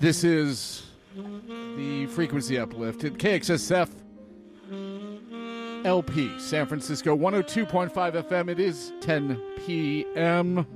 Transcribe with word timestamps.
This 0.00 0.24
is 0.24 0.86
the 1.76 2.06
frequency 2.06 2.58
uplift 2.58 3.04
at 3.04 3.14
KXSF 3.14 3.90
LP, 5.84 6.38
San 6.38 6.66
Francisco 6.66 7.14
102.5 7.16 7.92
FM. 7.92 8.48
It 8.48 8.60
is 8.60 8.92
10 9.00 9.40
p.m. 9.66 10.66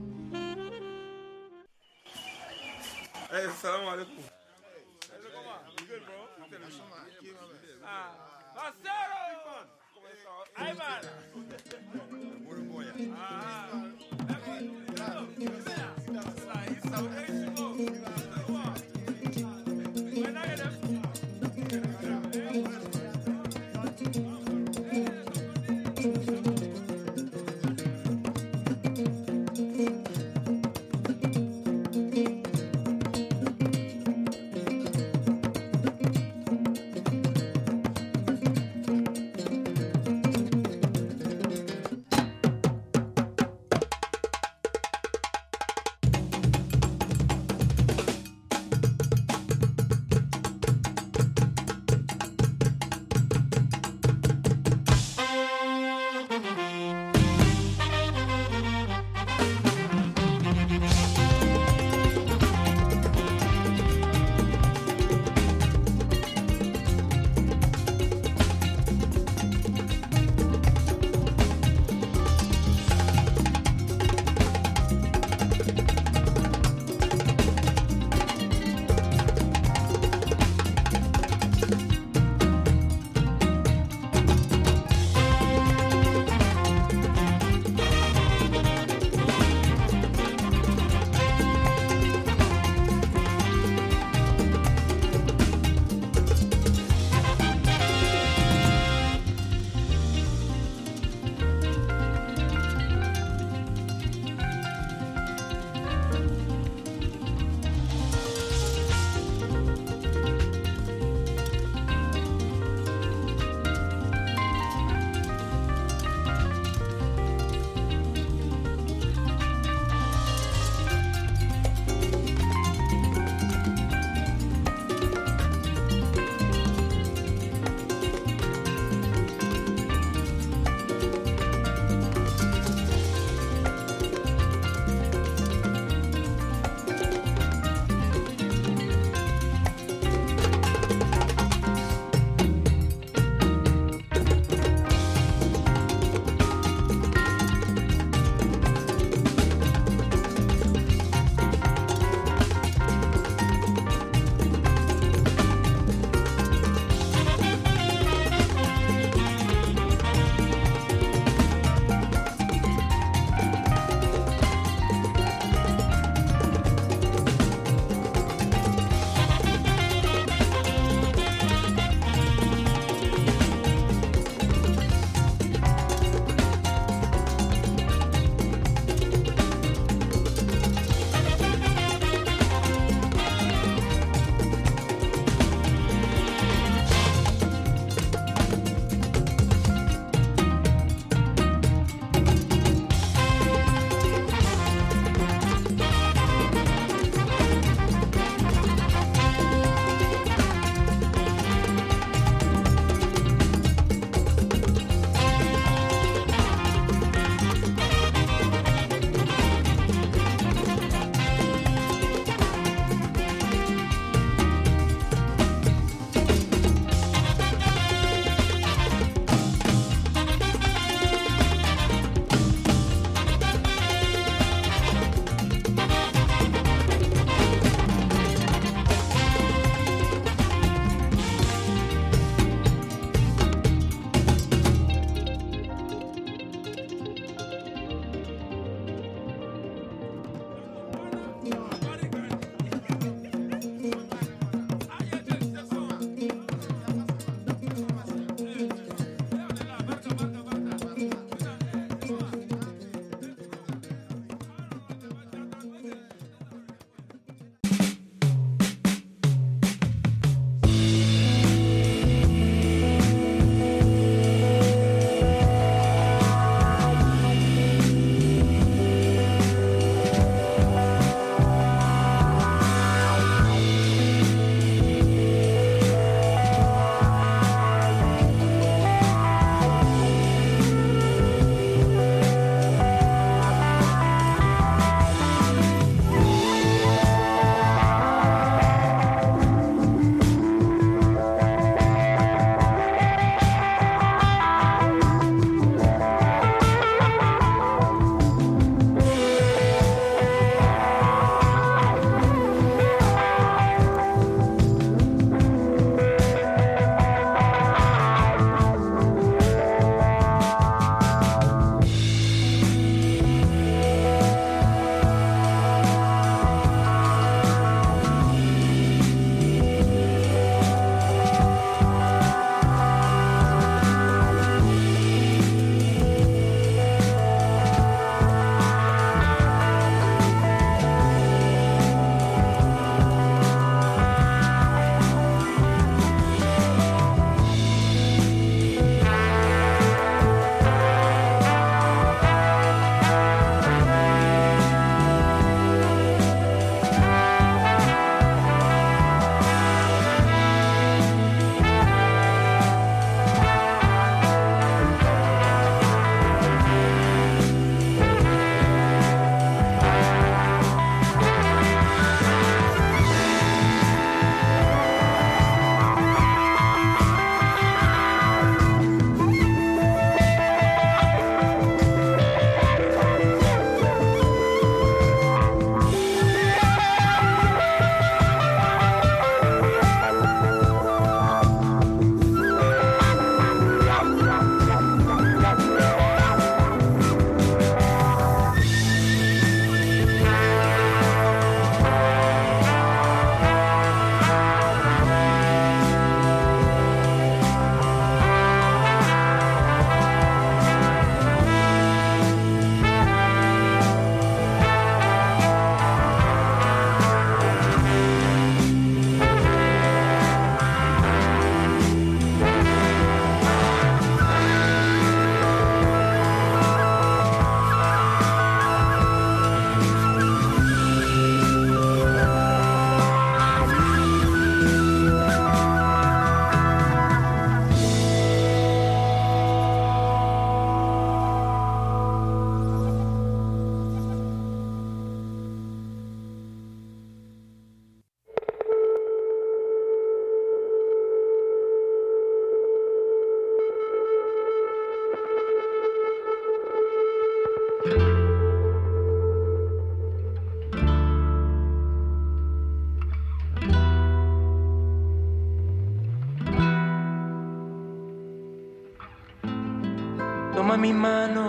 mi 460.85 460.93
mano, 460.93 461.44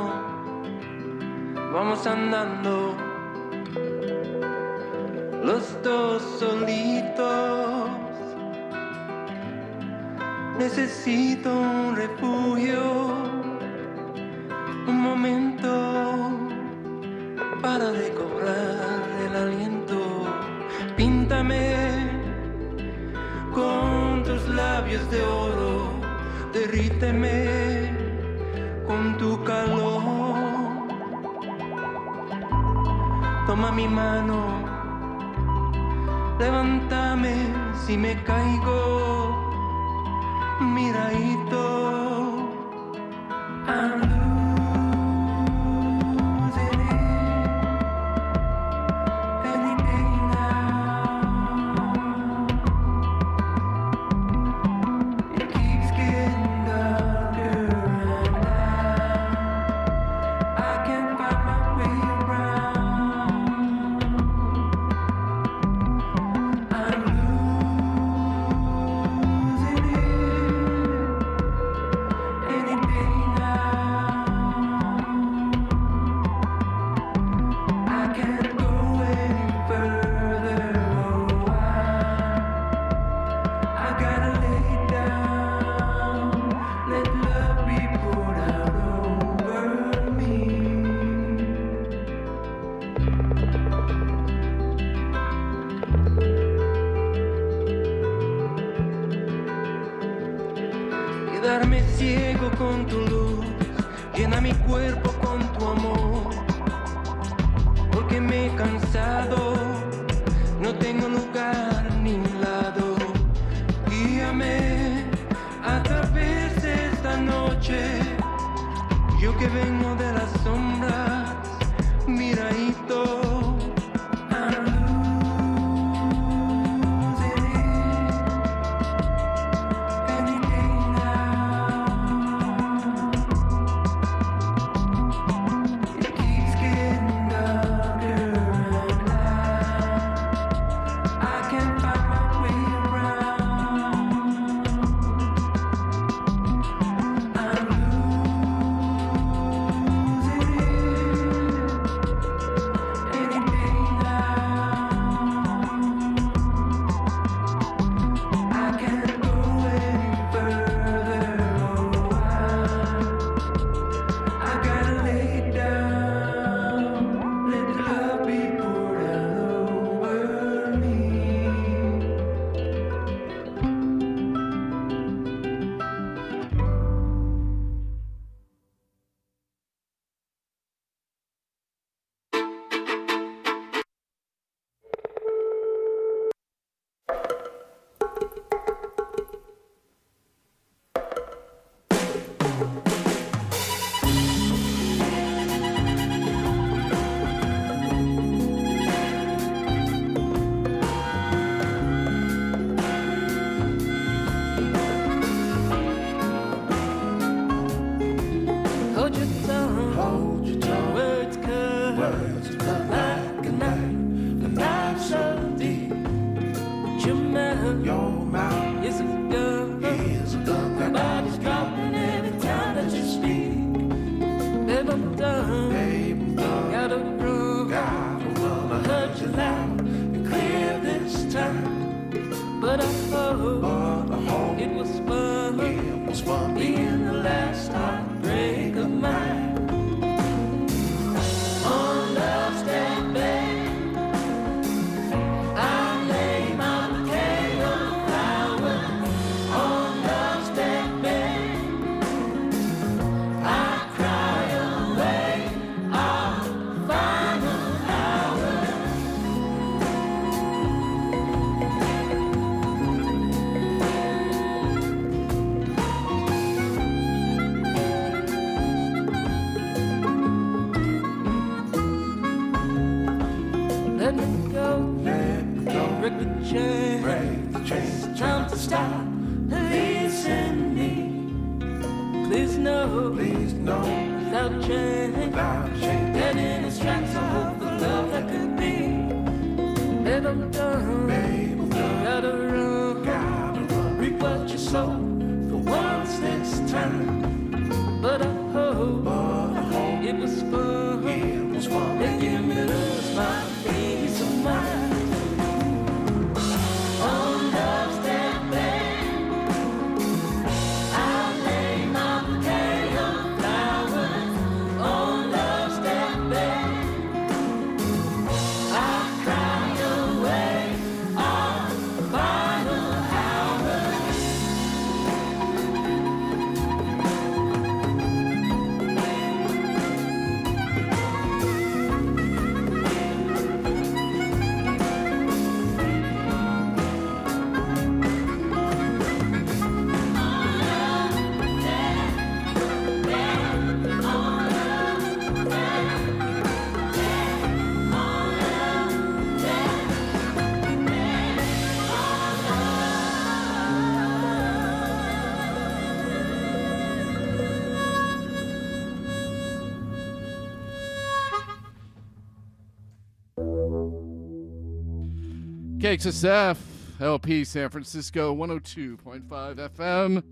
KXSF, 365.85 366.57
LP 366.99 367.43
San 367.43 367.69
Francisco 367.69 368.35
102.5 368.35 369.29
FM. 369.29 370.23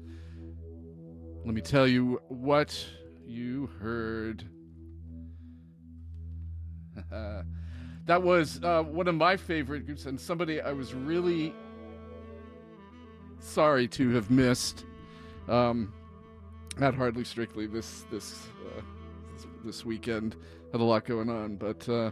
Let 1.45 1.53
me 1.53 1.62
tell 1.62 1.88
you 1.88 2.19
what 2.27 2.83
you 3.24 3.69
heard. 3.79 4.45
that 7.12 8.24
was 8.24 8.63
uh, 8.63 8.81
one 8.81 9.07
of 9.07 9.13
my 9.13 9.38
favorite 9.38 9.86
groups, 9.86 10.07
and 10.07 10.19
somebody 10.19 10.60
I 10.60 10.72
was 10.72 10.95
really 10.95 11.53
sorry 13.39 13.88
to 13.89 14.10
have 14.10 14.31
missed. 14.31 14.86
Um, 15.48 15.93
not 16.79 16.95
hardly 16.95 17.25
strictly 17.25 17.67
this 17.67 18.05
this 18.10 18.48
uh, 18.75 18.81
this, 19.36 19.45
this 19.63 19.86
weekend 19.86 20.36
had 20.72 20.81
a 20.81 20.83
lot 20.83 21.05
going 21.05 21.29
on, 21.29 21.57
but 21.57 21.88
uh, 21.88 22.10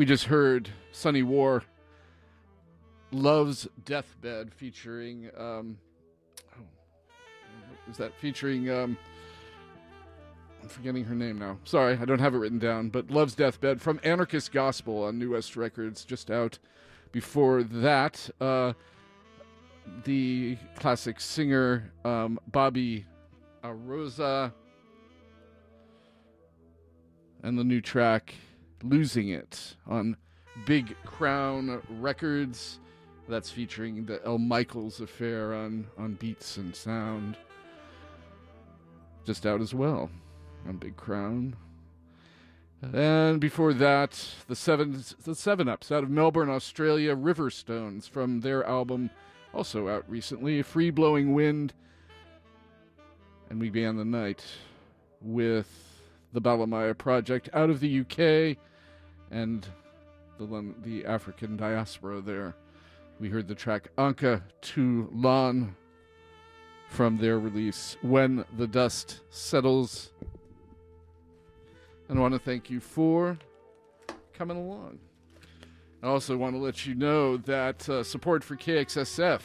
we 0.00 0.06
just 0.06 0.24
heard 0.24 0.70
Sunny 0.92 1.22
War 1.22 1.62
Love's 3.12 3.68
Deathbed 3.84 4.50
featuring 4.54 5.28
um 5.36 5.76
oh, 6.56 6.62
is 7.90 7.98
that 7.98 8.14
featuring 8.18 8.70
um 8.70 8.96
I'm 10.62 10.70
forgetting 10.70 11.04
her 11.04 11.14
name 11.14 11.38
now. 11.38 11.58
Sorry, 11.64 11.98
I 12.00 12.06
don't 12.06 12.18
have 12.18 12.34
it 12.34 12.38
written 12.38 12.58
down, 12.58 12.88
but 12.88 13.10
Love's 13.10 13.34
Deathbed 13.34 13.82
from 13.82 14.00
Anarchist 14.02 14.52
Gospel 14.52 15.04
on 15.04 15.18
New 15.18 15.32
West 15.32 15.54
Records 15.54 16.06
just 16.06 16.30
out. 16.30 16.58
Before 17.12 17.62
that, 17.62 18.30
uh 18.40 18.72
the 20.04 20.56
classic 20.76 21.20
singer 21.20 21.92
um, 22.06 22.40
Bobby 22.46 23.04
Oroza 23.62 24.50
and 27.42 27.58
the 27.58 27.64
new 27.64 27.82
track 27.82 28.34
Losing 28.82 29.28
It 29.28 29.76
on 29.86 30.16
Big 30.66 30.94
Crown 31.04 31.82
Records. 32.00 32.78
That's 33.28 33.50
featuring 33.50 34.04
the 34.04 34.24
El 34.24 34.38
Michels 34.38 35.00
affair 35.00 35.54
on, 35.54 35.86
on 35.98 36.14
Beats 36.14 36.56
and 36.56 36.74
Sound. 36.74 37.36
Just 39.24 39.46
out 39.46 39.60
as 39.60 39.74
well 39.74 40.10
on 40.66 40.76
Big 40.76 40.96
Crown. 40.96 41.54
And 42.92 43.40
before 43.40 43.74
that, 43.74 44.24
the 44.48 44.56
seven 44.56 45.04
the 45.24 45.34
seven 45.34 45.68
ups 45.68 45.92
out 45.92 46.02
of 46.02 46.08
Melbourne, 46.10 46.48
Australia, 46.48 47.14
Riverstones 47.14 48.08
from 48.08 48.40
their 48.40 48.64
album 48.64 49.10
also 49.52 49.88
out 49.88 50.04
recently, 50.08 50.62
Free 50.62 50.90
Blowing 50.90 51.34
Wind. 51.34 51.74
And 53.48 53.60
we 53.60 53.68
began 53.68 53.96
the 53.96 54.04
night 54.04 54.44
with 55.20 55.68
the 56.32 56.40
Balimaya 56.40 56.96
Project 56.96 57.48
out 57.52 57.68
of 57.68 57.80
the 57.80 58.00
UK 58.00 58.56
and 59.30 59.66
the, 60.38 60.74
the 60.82 61.04
African 61.06 61.56
diaspora 61.56 62.20
there. 62.20 62.54
We 63.18 63.28
heard 63.28 63.48
the 63.48 63.54
track 63.54 63.88
Anka 63.98 64.42
Toulon 64.62 65.76
from 66.88 67.18
their 67.18 67.38
release, 67.38 67.96
When 68.02 68.44
the 68.56 68.66
Dust 68.66 69.20
Settles. 69.30 70.10
And 72.08 72.18
I 72.18 72.22
want 72.22 72.34
to 72.34 72.40
thank 72.40 72.70
you 72.70 72.80
for 72.80 73.38
coming 74.32 74.56
along. 74.56 74.98
I 76.02 76.06
also 76.06 76.36
want 76.36 76.54
to 76.54 76.58
let 76.58 76.86
you 76.86 76.94
know 76.94 77.36
that 77.36 77.88
uh, 77.88 78.02
support 78.02 78.42
for 78.42 78.56
KXSF 78.56 79.42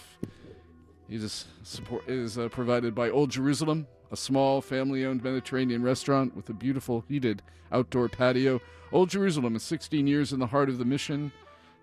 is, 1.10 1.46
support, 1.63 2.10
is 2.10 2.38
uh, 2.38 2.48
provided 2.48 2.96
by 2.96 3.10
Old 3.10 3.30
Jerusalem, 3.30 3.88
a 4.12 4.18
small 4.18 4.62
family 4.62 5.06
owned 5.06 5.24
Mediterranean 5.24 5.84
restaurant 5.84 6.36
with 6.36 6.50
a 6.50 6.54
beautiful 6.54 7.04
heated 7.08 7.42
outdoor 7.72 8.10
patio. 8.10 8.62
Old 8.92 9.10
Jerusalem 9.10 9.56
is 9.56 9.64
16 9.64 10.08
years 10.08 10.32
in 10.32 10.40
the 10.40 10.48
heart 10.48 10.70
of 10.70 10.78
the 10.78 10.86
mission. 10.86 11.32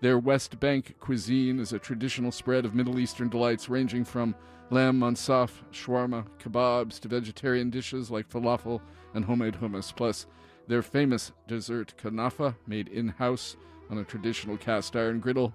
Their 0.01 0.19
West 0.19 0.59
Bank 0.59 0.95
cuisine 0.99 1.59
is 1.59 1.73
a 1.73 1.79
traditional 1.79 2.31
spread 2.31 2.65
of 2.65 2.75
Middle 2.75 2.99
Eastern 2.99 3.29
delights 3.29 3.69
ranging 3.69 4.03
from 4.03 4.35
lamb 4.69 4.99
mansaf, 4.99 5.51
shawarma, 5.71 6.25
kebabs 6.39 6.99
to 6.99 7.07
vegetarian 7.07 7.69
dishes 7.69 8.09
like 8.09 8.29
falafel 8.29 8.81
and 9.13 9.25
homemade 9.25 9.55
hummus, 9.55 9.95
plus 9.95 10.25
their 10.67 10.81
famous 10.81 11.31
dessert 11.47 11.93
kanafa 12.01 12.55
made 12.67 12.87
in 12.87 13.09
house 13.09 13.55
on 13.89 13.97
a 13.97 14.03
traditional 14.03 14.57
cast 14.57 14.95
iron 14.95 15.19
griddle. 15.19 15.53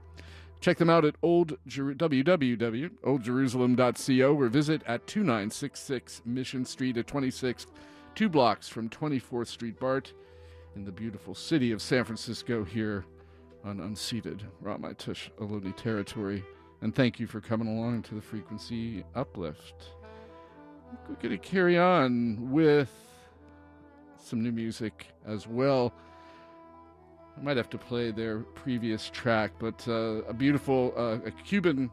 Check 0.61 0.79
them 0.79 0.91
out 0.91 1.05
at 1.05 1.15
old 1.23 1.57
www.oldjerusalem.co 1.69 4.35
or 4.35 4.49
visit 4.49 4.83
at 4.87 5.07
2966 5.07 6.23
Mission 6.25 6.65
Street 6.65 6.97
at 6.97 7.07
26th, 7.07 7.67
two 8.15 8.29
blocks 8.29 8.69
from 8.69 8.88
24th 8.88 9.47
Street 9.47 9.79
BART 9.79 10.12
in 10.75 10.85
the 10.85 10.93
beautiful 10.93 11.35
city 11.35 11.73
of 11.73 11.81
San 11.81 12.05
Francisco 12.05 12.65
here 12.65 13.05
on 13.65 13.79
unceded 13.79 14.41
Ramaytush 14.62 15.31
Ohlone 15.38 15.75
territory. 15.77 16.45
And 16.81 16.95
thank 16.95 17.19
you 17.19 17.27
for 17.27 17.41
coming 17.41 17.69
along 17.69 18.03
to 18.05 18.15
the 18.15 18.21
Frequency 18.21 19.05
Uplift. 19.15 19.91
We're 21.09 21.17
going 21.17 21.31
to 21.31 21.38
carry 21.38 21.79
on 21.79 22.50
with 22.50 22.91
some 24.17 24.43
new 24.43 24.53
music 24.53 25.09
as 25.27 25.47
well. 25.47 25.93
I 27.38 27.42
might 27.42 27.57
have 27.57 27.71
to 27.71 27.78
play 27.78 28.11
their 28.11 28.40
previous 28.40 29.09
track, 29.11 29.52
but 29.59 29.87
uh, 29.87 30.23
a 30.26 30.33
beautiful 30.33 30.92
uh, 30.97 31.18
a 31.25 31.30
Cuban 31.30 31.90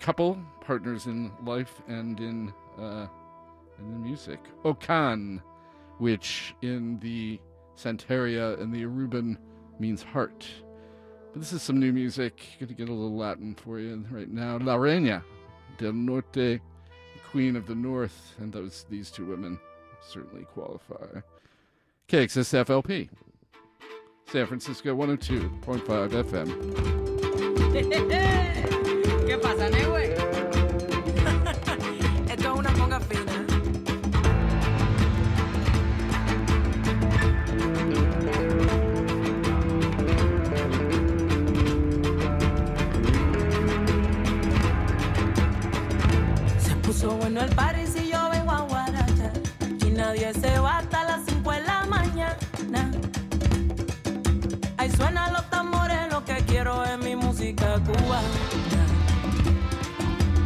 couple, 0.00 0.36
partners 0.60 1.06
in 1.06 1.30
life 1.44 1.80
and 1.86 2.18
in 2.18 2.52
uh, 2.78 3.06
in 3.78 4.02
music. 4.02 4.40
Okan, 4.64 5.40
which 5.98 6.54
in 6.62 6.98
the 6.98 7.38
Santeria 7.76 8.60
and 8.60 8.74
the 8.74 8.82
Yoruban 8.82 9.36
means 9.78 10.02
heart. 10.02 10.46
But 11.32 11.40
this 11.40 11.52
is 11.52 11.62
some 11.62 11.78
new 11.78 11.92
music. 11.92 12.40
Gonna 12.58 12.72
get 12.72 12.88
a 12.88 12.92
little 12.92 13.16
Latin 13.16 13.54
for 13.54 13.78
you 13.78 14.04
right 14.10 14.28
now. 14.28 14.58
La 14.58 14.74
Reina 14.74 15.22
del 15.78 15.92
Norte, 15.92 16.60
Queen 17.30 17.54
of 17.54 17.66
the 17.66 17.74
North, 17.74 18.34
and 18.40 18.52
those 18.52 18.84
these 18.90 19.10
two 19.12 19.26
women 19.26 19.60
certainly 20.00 20.44
qualify. 20.44 21.20
KXSFLP. 22.08 23.08
San 24.26 24.46
Francisco 24.46 24.90
102.5 24.90 26.20
FM. 26.20 26.54
¿Qué 29.26 29.38
pasa? 29.38 29.68
Esto 32.30 32.52
es 32.54 32.58
una 32.58 32.70
fina. 33.00 33.46
Se 46.58 46.76
puso 46.76 47.10
bueno 47.16 47.40
el 47.42 47.54
party 47.54 47.81
es 56.84 56.98
mi 56.98 57.16
música 57.16 57.78
cubana. 57.86 58.28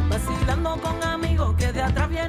Vacilando 0.09 0.77
con 0.81 1.03
amigos 1.03 1.55
que 1.57 1.71
de 1.71 1.81
atrás 1.81 2.09
vienen 2.09 2.26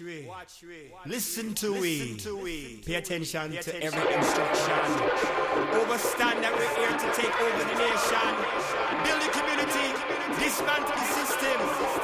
Watch 0.00 0.06
we. 0.06 0.26
Watch 0.26 0.62
we. 0.62 1.10
Listen 1.10 1.52
to 1.56 1.72
we. 1.74 2.80
Pay 2.86 2.94
attention 2.94 3.52
to 3.52 3.82
every 3.82 4.14
instruction. 4.14 4.80
Overstand 5.76 6.40
that 6.40 6.56
we're 6.56 6.72
here 6.80 6.96
to 6.96 7.08
take 7.12 7.36
over 7.36 7.64
the 7.68 7.76
nation. 7.76 8.32
Build 9.04 9.20
the 9.20 9.28
community. 9.28 9.92
Dismantle 10.40 10.96
the 10.96 11.04
system. 11.04 11.99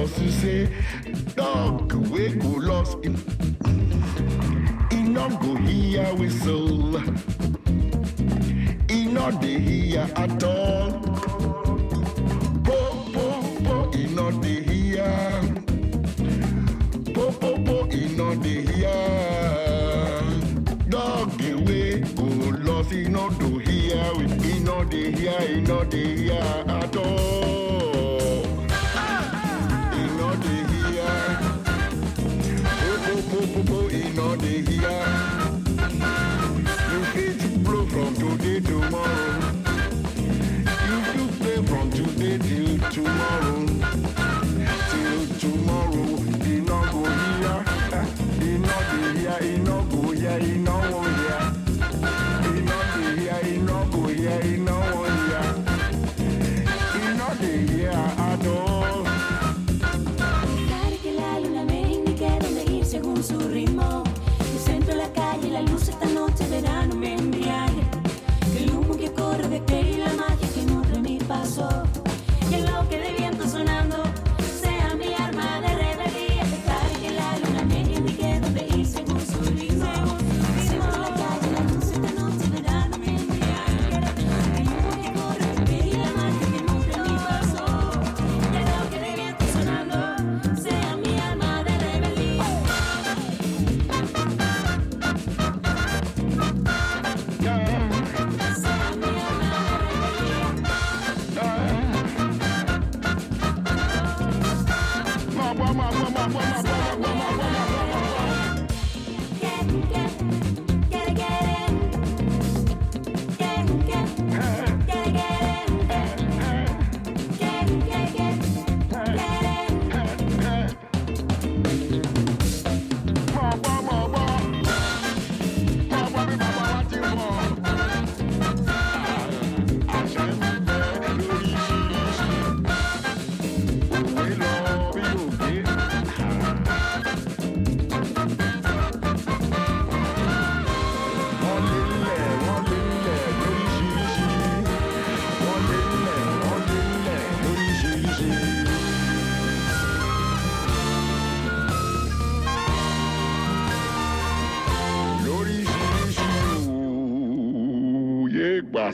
Us 0.00 0.12
to 0.18 0.32
say, 0.32 0.59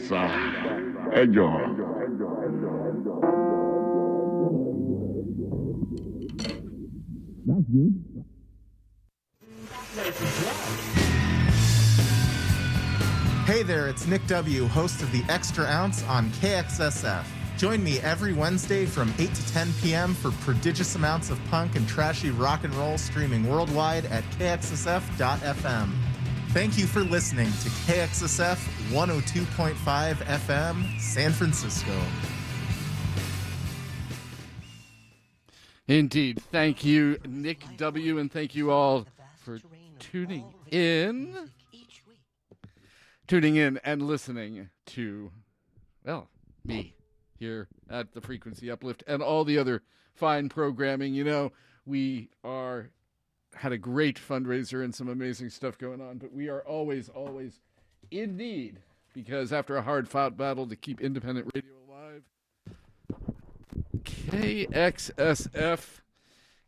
Gbàsà 0.09 0.23
ẹ 1.21 1.23
jọ̀ọ́. 1.35 1.55
Hey 13.47 13.62
there, 13.62 13.88
it's 13.88 14.07
Nick 14.07 14.27
W., 14.27 14.66
host 14.66 15.03
of 15.03 15.11
The 15.12 15.23
Extra 15.29 15.64
Ounce 15.66 16.03
on 16.05 16.31
KXSF. 16.40 17.25
Join 17.57 17.83
me 17.83 18.01
every 18.01 18.33
Wednesday 18.33 18.87
from 18.87 19.14
8 19.19 19.33
to 19.33 19.53
10 19.53 19.73
p.m. 19.81 20.14
for 20.14 20.31
prodigious 20.45 20.95
amounts 20.95 21.31
of 21.31 21.38
punk 21.51 21.75
and 21.77 21.88
trashy 21.88 22.31
rock 22.31 22.64
and 22.64 22.75
roll 22.75 22.99
streaming 22.99 23.49
worldwide 23.49 24.05
at 24.07 24.25
kxsf.fm. 24.38 25.88
Thank 26.51 26.79
you 26.79 26.87
for 26.87 27.01
listening 27.01 27.51
to 27.62 27.69
KXSF 27.87 28.76
102.5 28.90 30.14
FM, 30.14 31.01
San 31.01 31.33
Francisco. 31.33 31.92
Indeed. 35.88 36.40
Thank 36.53 36.85
you, 36.85 37.18
Nick 37.27 37.64
W., 37.77 38.18
and 38.18 38.31
thank 38.31 38.55
you 38.55 38.70
all 38.70 39.07
for 39.38 39.61
tuning 39.99 40.44
in. 40.70 41.51
Tuning 43.27 43.57
in 43.57 43.81
and 43.85 44.03
listening 44.03 44.70
to, 44.87 45.33
well, 46.05 46.29
me 46.64 46.94
here 47.38 47.66
at 47.90 48.12
the 48.12 48.20
Frequency 48.20 48.70
Uplift 48.70 49.03
and 49.09 49.20
all 49.20 49.44
the 49.44 49.59
other 49.59 49.83
fine 50.14 50.49
programming. 50.49 51.12
You 51.12 51.25
know, 51.25 51.53
we 51.85 52.31
are 52.44 52.90
had 53.57 53.72
a 53.72 53.79
great 53.79 54.16
fundraiser 54.16 54.85
and 54.85 54.94
some 54.94 55.09
amazing 55.09 55.51
stuff 55.51 55.77
going 55.77 56.01
on, 56.01 56.18
but 56.18 56.33
we 56.33 56.49
are 56.49 56.61
always, 56.61 57.09
always 57.09 57.61
in 58.11 58.37
need 58.37 58.81
because 59.14 59.53
after 59.53 59.77
a 59.77 59.83
hard 59.83 60.09
fought 60.09 60.37
battle 60.37 60.66
to 60.66 60.77
keep 60.77 61.01
independent 61.01 61.51
radio 61.55 61.73
alive, 61.88 62.23
KXSF, 64.05 66.01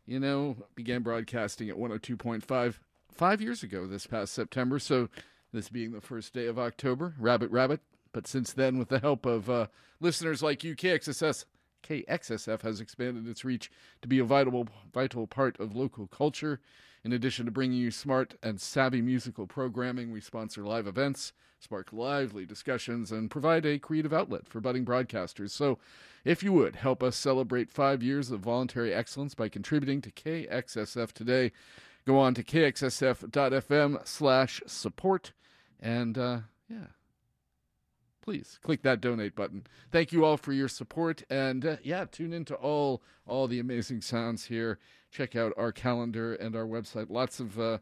you 0.05 0.19
know, 0.19 0.57
began 0.75 1.01
broadcasting 1.01 1.69
at 1.69 1.77
102.5 1.77 2.75
five 3.11 3.41
years 3.41 3.63
ago 3.63 3.85
this 3.85 4.07
past 4.07 4.33
September. 4.33 4.79
So, 4.79 5.09
this 5.51 5.69
being 5.69 5.91
the 5.91 6.01
first 6.01 6.33
day 6.33 6.45
of 6.45 6.57
October, 6.57 7.15
rabbit, 7.19 7.51
rabbit. 7.51 7.81
But 8.11 8.27
since 8.27 8.53
then, 8.53 8.77
with 8.77 8.89
the 8.89 8.99
help 8.99 9.25
of 9.25 9.49
uh, 9.49 9.67
listeners 9.99 10.41
like 10.41 10.63
you, 10.63 10.75
KXSS, 10.75 11.45
KXSF 11.83 12.61
has 12.61 12.79
expanded 12.79 13.27
its 13.27 13.43
reach 13.43 13.71
to 14.01 14.07
be 14.07 14.19
a 14.19 14.23
vital, 14.23 14.67
vital 14.93 15.27
part 15.27 15.59
of 15.59 15.75
local 15.75 16.07
culture. 16.07 16.59
In 17.03 17.13
addition 17.13 17.45
to 17.45 17.51
bringing 17.51 17.77
you 17.77 17.91
smart 17.91 18.35
and 18.43 18.59
savvy 18.59 19.01
musical 19.01 19.47
programming, 19.47 20.11
we 20.11 20.19
sponsor 20.19 20.63
live 20.63 20.87
events, 20.87 21.33
spark 21.59 21.93
lively 21.93 22.45
discussions, 22.45 23.11
and 23.11 23.31
provide 23.31 23.65
a 23.65 23.79
creative 23.79 24.13
outlet 24.13 24.47
for 24.47 24.59
budding 24.59 24.85
broadcasters. 24.85 25.51
So, 25.51 25.79
if 26.25 26.43
you 26.43 26.51
would 26.53 26.75
help 26.75 27.01
us 27.01 27.15
celebrate 27.15 27.71
five 27.71 28.03
years 28.03 28.29
of 28.29 28.41
voluntary 28.41 28.93
excellence 28.93 29.33
by 29.33 29.47
contributing 29.47 30.01
to 30.01 30.11
KXSF 30.11 31.13
today, 31.13 31.53
go 32.05 32.17
on 32.17 32.33
to 32.33 32.43
kxsf.fm 32.43 34.05
slash 34.07 34.61
support 34.65 35.31
and 35.79 36.17
uh, 36.17 36.39
yeah 36.67 36.87
please 38.21 38.59
click 38.63 38.81
that 38.81 39.01
donate 39.01 39.35
button 39.35 39.65
thank 39.91 40.11
you 40.11 40.25
all 40.25 40.37
for 40.37 40.51
your 40.51 40.67
support 40.67 41.23
and 41.29 41.65
uh, 41.65 41.77
yeah 41.83 42.05
tune 42.05 42.33
into 42.33 42.55
all 42.55 43.01
all 43.27 43.47
the 43.47 43.59
amazing 43.59 44.01
sounds 44.01 44.45
here 44.45 44.79
check 45.11 45.35
out 45.35 45.53
our 45.57 45.71
calendar 45.71 46.33
and 46.35 46.55
our 46.55 46.65
website 46.65 47.07
lots 47.09 47.39
of 47.39 47.59
uh, 47.59 47.77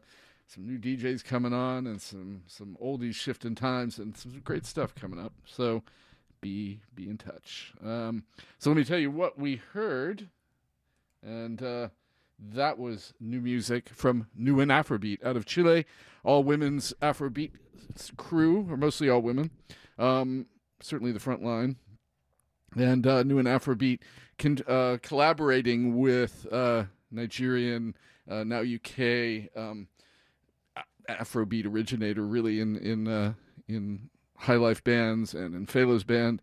some 0.46 0.66
new 0.66 0.78
DJs 0.78 1.24
coming 1.24 1.52
on 1.52 1.86
and 1.86 2.00
some 2.00 2.42
some 2.46 2.76
oldies 2.82 3.14
shifting 3.14 3.54
times 3.54 3.98
and 3.98 4.16
some 4.16 4.40
great 4.44 4.64
stuff 4.66 4.94
coming 4.94 5.18
up 5.18 5.32
so 5.44 5.82
be 6.40 6.80
be 6.94 7.08
in 7.08 7.18
touch 7.18 7.72
um, 7.84 8.24
so 8.58 8.70
let 8.70 8.76
me 8.76 8.84
tell 8.84 8.98
you 8.98 9.10
what 9.10 9.38
we 9.38 9.56
heard 9.72 10.28
and 11.22 11.62
uh, 11.62 11.88
that 12.38 12.78
was 12.78 13.12
new 13.20 13.40
music 13.40 13.88
from 13.90 14.28
Newen 14.38 14.68
Afrobeat 14.68 15.24
out 15.24 15.36
of 15.36 15.44
Chile, 15.44 15.84
all 16.22 16.44
women's 16.44 16.92
Afrobeat 17.02 17.50
crew, 18.16 18.66
or 18.70 18.76
mostly 18.76 19.08
all 19.08 19.20
women. 19.20 19.50
Um, 19.98 20.46
certainly 20.80 21.12
the 21.12 21.18
front 21.20 21.42
line. 21.42 21.76
and 22.76 23.06
uh, 23.06 23.24
Newen 23.24 23.48
Afrobeat 23.48 24.00
con- 24.38 24.58
uh, 24.68 24.98
collaborating 25.02 25.98
with 25.98 26.46
uh, 26.52 26.84
Nigerian, 27.10 27.94
uh, 28.28 28.44
now 28.44 28.60
UK 28.60 29.50
um, 29.56 29.88
Afrobeat 31.08 31.66
originator, 31.66 32.26
really 32.26 32.60
in 32.60 32.76
in 32.76 33.08
uh, 33.08 33.34
in 33.66 34.10
High 34.36 34.56
Life 34.56 34.84
bands 34.84 35.34
and 35.34 35.54
in 35.54 35.66
Fela's 35.66 36.04
band, 36.04 36.42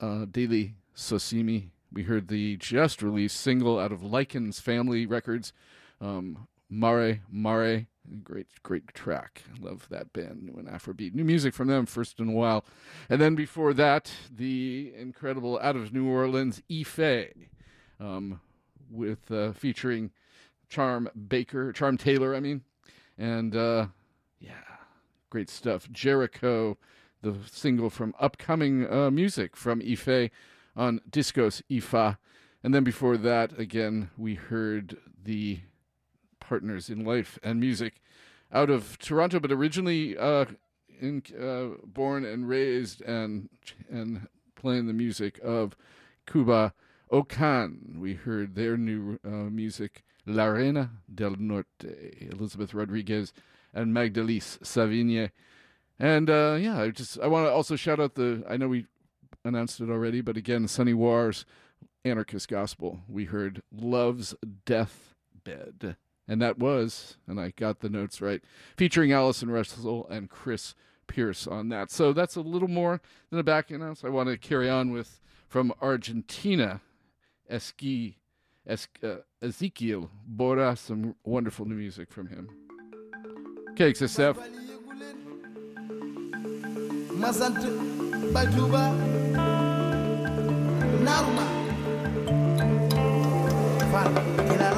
uh, 0.00 0.24
Dele 0.30 0.74
Sosimi. 0.96 1.70
We 1.92 2.02
heard 2.04 2.28
the 2.28 2.56
just 2.56 3.02
released 3.02 3.38
single 3.38 3.78
out 3.78 3.92
of 3.92 4.02
Lycan's 4.02 4.60
Family 4.60 5.06
Records, 5.06 5.52
um, 6.00 6.46
Mare 6.70 7.20
Mare. 7.30 7.86
Great, 8.24 8.46
great 8.62 8.94
track. 8.94 9.42
Love 9.60 9.86
that 9.90 10.14
band, 10.14 10.48
Newen 10.48 10.72
Afrobeat. 10.72 11.14
New 11.14 11.24
music 11.24 11.52
from 11.52 11.68
them, 11.68 11.84
first 11.84 12.18
in 12.20 12.30
a 12.30 12.32
while. 12.32 12.64
And 13.10 13.20
then 13.20 13.34
before 13.34 13.74
that, 13.74 14.10
the 14.34 14.94
incredible 14.96 15.58
out 15.60 15.76
of 15.76 15.92
New 15.92 16.08
Orleans, 16.08 16.62
ÌFÉ, 16.70 17.48
um, 18.00 18.40
with 18.90 19.30
uh, 19.30 19.52
featuring 19.52 20.10
Charm 20.68 21.08
Baker, 21.28 21.72
Charm 21.72 21.96
Taylor, 21.96 22.34
I 22.34 22.40
mean, 22.40 22.62
and 23.16 23.56
uh, 23.56 23.86
yeah, 24.38 24.52
great 25.30 25.50
stuff. 25.50 25.90
Jericho, 25.90 26.76
the 27.22 27.34
single 27.50 27.90
from 27.90 28.14
upcoming 28.20 28.90
uh, 28.90 29.10
music 29.10 29.56
from 29.56 29.80
ÌFÉ 29.80 30.30
on 30.76 31.00
Discos 31.10 31.62
Ifa, 31.70 32.18
and 32.62 32.74
then 32.74 32.84
before 32.84 33.16
that, 33.16 33.58
again, 33.58 34.10
we 34.16 34.34
heard 34.34 34.98
the 35.24 35.60
partners 36.40 36.88
in 36.88 37.04
life 37.04 37.38
and 37.42 37.60
music 37.60 38.00
out 38.52 38.70
of 38.70 38.98
Toronto, 38.98 39.38
but 39.38 39.52
originally 39.52 40.16
uh, 40.16 40.46
in, 41.00 41.22
uh, 41.40 41.76
born 41.84 42.24
and 42.24 42.48
raised 42.48 43.02
and 43.02 43.48
and 43.90 44.28
playing 44.54 44.86
the 44.86 44.92
music 44.92 45.38
of 45.42 45.76
Cuba 46.26 46.72
Okan. 47.10 47.98
We 47.98 48.14
heard 48.14 48.54
their 48.54 48.76
new 48.76 49.18
uh, 49.24 49.50
music, 49.50 50.02
La 50.26 50.46
Reina 50.46 50.90
del 51.12 51.36
Norte, 51.38 52.28
Elizabeth 52.32 52.74
Rodriguez 52.74 53.32
and 53.74 53.94
Magdelys 53.94 54.58
Savigne. 54.64 55.30
And 55.98 56.30
uh, 56.30 56.56
yeah, 56.60 56.80
I 56.80 56.90
just 56.90 57.18
I 57.20 57.26
want 57.26 57.46
to 57.46 57.52
also 57.52 57.76
shout 57.76 58.00
out 58.00 58.14
the 58.14 58.44
I 58.48 58.56
know 58.56 58.68
we 58.68 58.86
announced 59.44 59.80
it 59.80 59.90
already, 59.90 60.20
but 60.20 60.36
again, 60.36 60.68
Sunny 60.68 60.94
War's 60.94 61.44
Anarchist 62.04 62.48
Gospel. 62.48 63.00
We 63.08 63.26
heard 63.26 63.62
Love's 63.72 64.34
Deathbed. 64.64 65.96
And 66.30 66.42
that 66.42 66.58
was, 66.58 67.16
and 67.26 67.40
I 67.40 67.54
got 67.56 67.80
the 67.80 67.88
notes 67.88 68.20
right, 68.20 68.42
featuring 68.76 69.12
Allison 69.12 69.50
Russell 69.50 70.06
and 70.10 70.28
Chris 70.28 70.74
Pierce 71.06 71.46
on 71.46 71.70
that. 71.70 71.90
So 71.90 72.12
that's 72.12 72.36
a 72.36 72.42
little 72.42 72.68
more 72.68 73.00
than 73.30 73.40
a 73.40 73.42
back 73.42 73.70
announce. 73.70 74.04
I 74.04 74.10
want 74.10 74.28
to 74.28 74.36
carry 74.36 74.68
on 74.68 74.90
with 74.90 75.20
from 75.48 75.72
Argentina, 75.80 76.82
Esqui, 77.50 78.16
es, 78.66 78.88
uh, 79.02 79.16
Ezequiel 79.42 80.08
Borra, 80.26 80.76
some 80.76 81.14
wonderful 81.24 81.66
new 81.66 81.74
music 81.76 82.10
from 82.10 82.26
him. 82.28 82.48
KXSF. 83.76 84.36
ma 87.18 87.32
sant 87.32 87.58
Bay 88.32 88.46
Tuuba 88.54 88.82
naaru 91.04 91.30
ma 91.38 91.46
Faal 93.90 94.12
ila 94.54 94.68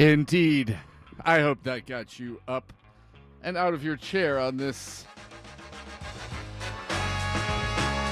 Indeed. 0.00 0.78
I 1.26 1.40
hope 1.40 1.62
that 1.64 1.84
got 1.84 2.18
you 2.18 2.40
up 2.48 2.72
and 3.42 3.54
out 3.54 3.74
of 3.74 3.84
your 3.84 3.96
chair 3.96 4.38
on 4.38 4.56
this 4.56 5.04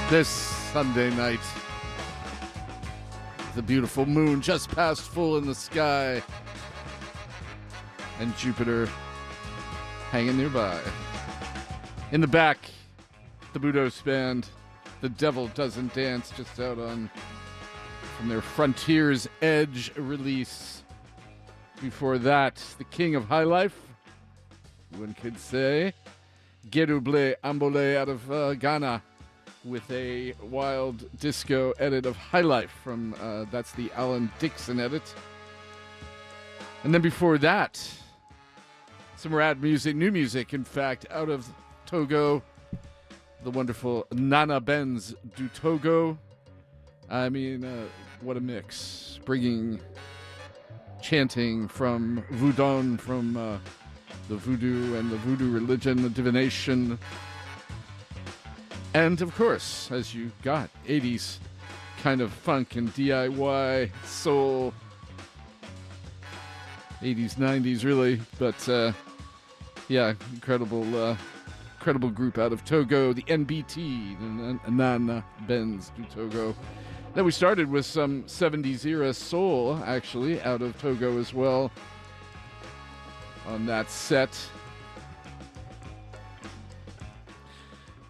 this 0.07 0.27
Sunday 0.27 1.09
night. 1.15 1.39
The 3.55 3.63
beautiful 3.63 4.05
moon 4.05 4.39
just 4.39 4.69
past 4.69 5.01
full 5.01 5.39
in 5.39 5.47
the 5.47 5.55
sky 5.55 6.21
and 8.19 8.37
Jupiter 8.37 8.87
hanging 10.11 10.37
nearby. 10.37 10.79
In 12.11 12.21
the 12.21 12.27
back, 12.27 12.69
the 13.53 13.59
Budos 13.59 14.03
band, 14.03 14.47
The 15.01 15.09
Devil 15.09 15.47
Doesn't 15.55 15.95
Dance, 15.95 16.31
just 16.37 16.59
out 16.59 16.77
on 16.77 17.09
from 18.15 18.27
their 18.27 18.41
Frontier's 18.41 19.27
Edge 19.41 19.91
release. 19.97 20.78
Before 21.81 22.17
that, 22.17 22.61
the 22.77 22.83
King 22.83 23.15
of 23.15 23.25
High 23.25 23.43
Life, 23.43 23.79
one 24.97 25.13
could 25.13 25.39
say, 25.39 25.93
Gyedu-Blay 26.69 27.35
Ambolley 27.41 27.95
out 27.95 28.09
of 28.09 28.29
uh, 28.29 28.53
Ghana 28.55 29.01
with 29.63 29.89
a 29.89 30.33
wild 30.41 31.09
disco 31.19 31.71
edit 31.79 32.05
of 32.05 32.17
High 32.17 32.41
Life 32.41 32.71
from, 32.83 33.15
uh, 33.21 33.45
that's 33.49 33.71
the 33.71 33.89
Alan 33.95 34.29
Dixon 34.39 34.79
edit. 34.79 35.03
And 36.83 36.93
then 36.93 37.01
before 37.01 37.37
that, 37.37 37.81
some 39.15 39.33
rad 39.33 39.61
music, 39.61 39.95
new 39.95 40.11
music, 40.11 40.53
in 40.53 40.65
fact, 40.65 41.05
out 41.11 41.29
of 41.29 41.47
Togo, 41.85 42.43
the 43.43 43.51
wonderful 43.51 44.05
Nana 44.11 44.59
Benz 44.59 45.15
du 45.37 45.47
Togo. 45.49 46.17
I 47.09 47.29
mean, 47.29 47.63
uh, 47.63 47.85
what 48.19 48.35
a 48.35 48.41
mix. 48.41 49.19
Bringing 49.23 49.79
chanting 51.01 51.67
from 51.67 52.23
Voodoo, 52.31 52.97
from 52.97 53.37
uh, 53.37 53.57
the 54.27 54.35
voodoo 54.35 54.95
and 54.95 55.09
the 55.09 55.17
voodoo 55.17 55.51
religion, 55.51 56.01
the 56.01 56.09
divination. 56.09 56.99
And 58.93 59.21
of 59.21 59.35
course, 59.35 59.91
as 59.91 60.13
you 60.13 60.31
got, 60.43 60.69
80s 60.87 61.39
kind 62.01 62.21
of 62.21 62.31
funk 62.31 62.75
and 62.75 62.89
DIY, 62.93 63.91
soul. 64.05 64.73
80s, 67.01 67.35
90s, 67.35 67.83
really. 67.83 68.21
But 68.37 68.67
uh, 68.69 68.93
yeah, 69.87 70.13
incredible, 70.33 70.95
uh, 70.95 71.15
incredible 71.77 72.09
group 72.09 72.37
out 72.37 72.53
of 72.53 72.63
Togo, 72.65 73.13
the 73.13 73.23
NBT, 73.23 74.63
the 74.63 74.71
Nana 74.71 75.23
Benz 75.47 75.91
du 75.95 76.03
Togo. 76.05 76.55
Then 77.15 77.25
we 77.25 77.31
started 77.31 77.71
with 77.71 77.85
some 77.85 78.23
70s 78.23 78.85
era 78.85 79.13
soul, 79.13 79.81
actually, 79.85 80.39
out 80.41 80.61
of 80.61 80.79
Togo 80.79 81.17
as 81.17 81.33
well. 81.33 81.71
On 83.47 83.65
that 83.65 83.89
set, 83.89 84.29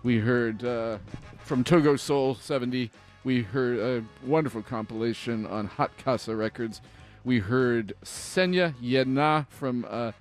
we 0.04 0.20
heard 0.20 0.66
uh, 0.66 0.98
from 1.40 1.64
Togo 1.64 1.96
Soul 1.96 2.36
70, 2.36 2.92
we 3.24 3.42
heard 3.42 3.80
a 3.80 4.28
wonderful 4.28 4.62
compilation 4.62 5.46
on 5.46 5.68
Hot 5.68 5.92
Casa 5.98 6.36
Records. 6.36 6.82
We 7.24 7.40
heard 7.40 7.94
Senya 8.04 8.74
Yena 8.82 9.48
from 9.48 9.86
uh, 9.90 10.12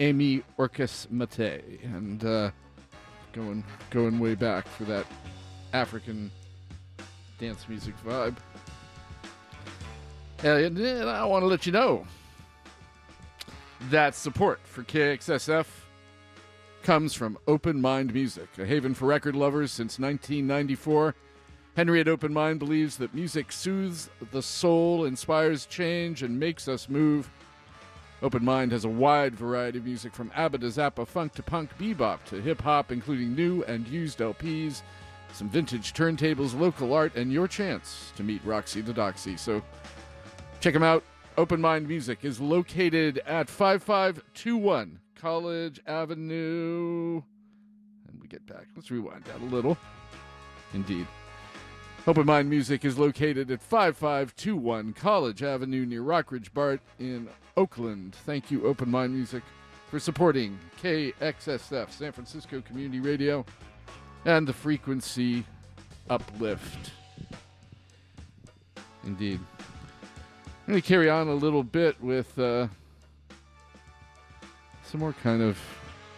Amy 0.00 0.42
Orcas 0.58 1.08
Mate, 1.10 1.80
and 1.82 2.24
uh, 2.24 2.50
going 3.32 3.64
going 3.90 4.18
way 4.18 4.34
back 4.34 4.66
for 4.68 4.84
that 4.84 5.06
African 5.72 6.30
dance 7.38 7.68
music 7.68 7.94
vibe. 8.04 8.36
Uh, 10.44 10.48
and, 10.48 10.78
and 10.78 11.08
I 11.08 11.24
want 11.24 11.42
to 11.42 11.46
let 11.46 11.66
you 11.66 11.72
know 11.72 12.06
that 13.90 14.14
support 14.14 14.60
for 14.64 14.82
KXSF 14.82 15.66
comes 16.82 17.14
from 17.14 17.38
Open 17.48 17.80
Mind 17.80 18.14
Music, 18.14 18.48
a 18.58 18.64
haven 18.64 18.94
for 18.94 19.06
record 19.06 19.34
lovers 19.34 19.72
since 19.72 19.98
1994. 19.98 21.14
Henry 21.74 22.00
at 22.00 22.08
Open 22.08 22.32
Mind 22.32 22.58
believes 22.58 22.96
that 22.96 23.14
music 23.14 23.52
soothes 23.52 24.08
the 24.30 24.40
soul, 24.42 25.04
inspires 25.04 25.66
change, 25.66 26.22
and 26.22 26.38
makes 26.38 26.68
us 26.68 26.88
move. 26.88 27.30
Open 28.22 28.44
Mind 28.44 28.72
has 28.72 28.84
a 28.84 28.88
wide 28.88 29.34
variety 29.34 29.78
of 29.78 29.84
music 29.84 30.14
from 30.14 30.32
ABBA 30.34 30.58
to 30.58 30.66
Zappa, 30.66 31.06
funk 31.06 31.34
to 31.34 31.42
punk, 31.42 31.76
bebop 31.78 32.24
to 32.26 32.40
hip 32.40 32.62
hop, 32.62 32.90
including 32.90 33.34
new 33.34 33.62
and 33.64 33.86
used 33.88 34.20
LPs, 34.20 34.82
some 35.36 35.50
vintage 35.50 35.92
turntables, 35.92 36.58
local 36.58 36.94
art, 36.94 37.14
and 37.14 37.30
your 37.30 37.46
chance 37.46 38.10
to 38.16 38.22
meet 38.22 38.42
Roxy 38.42 38.80
the 38.80 38.92
Doxy. 38.92 39.38
So 39.38 39.62
check 40.60 40.72
them 40.72 40.82
out. 40.82 41.04
Open 41.36 41.60
Mind 41.60 41.86
Music 41.86 42.24
is 42.24 42.40
located 42.40 43.18
at 43.26 43.50
5521 43.50 44.98
College 45.14 45.80
Avenue. 45.86 47.22
And 48.08 48.20
we 48.22 48.28
get 48.28 48.46
back. 48.46 48.66
Let's 48.74 48.90
rewind 48.90 49.24
that 49.24 49.40
a 49.42 49.44
little. 49.44 49.76
Indeed. 50.72 51.06
Open 52.06 52.24
Mind 52.24 52.48
Music 52.48 52.86
is 52.86 52.98
located 52.98 53.50
at 53.50 53.60
5521 53.60 54.94
College 54.94 55.42
Avenue 55.42 55.84
near 55.84 56.02
Rockridge 56.02 56.54
BART 56.54 56.80
in 56.98 57.28
Oakland. 57.58 58.14
Thank 58.24 58.50
you, 58.50 58.64
Open 58.64 58.90
Mind 58.90 59.12
Music, 59.12 59.42
for 59.90 60.00
supporting 60.00 60.58
KXSF, 60.82 61.90
San 61.90 62.12
Francisco 62.12 62.62
Community 62.62 63.00
Radio, 63.00 63.44
and 64.26 64.46
the 64.46 64.52
frequency 64.52 65.44
uplift. 66.10 66.90
Indeed. 69.04 69.40
I'm 70.66 70.72
going 70.72 70.82
to 70.82 70.86
carry 70.86 71.08
on 71.08 71.28
a 71.28 71.34
little 71.34 71.62
bit 71.62 71.98
with 72.02 72.36
uh, 72.36 72.66
some 74.82 74.98
more 74.98 75.14
kind 75.22 75.42
of 75.42 75.56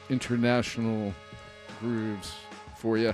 international 0.09 1.12
grooves 1.80 2.32
for 2.78 2.96
you 2.96 3.12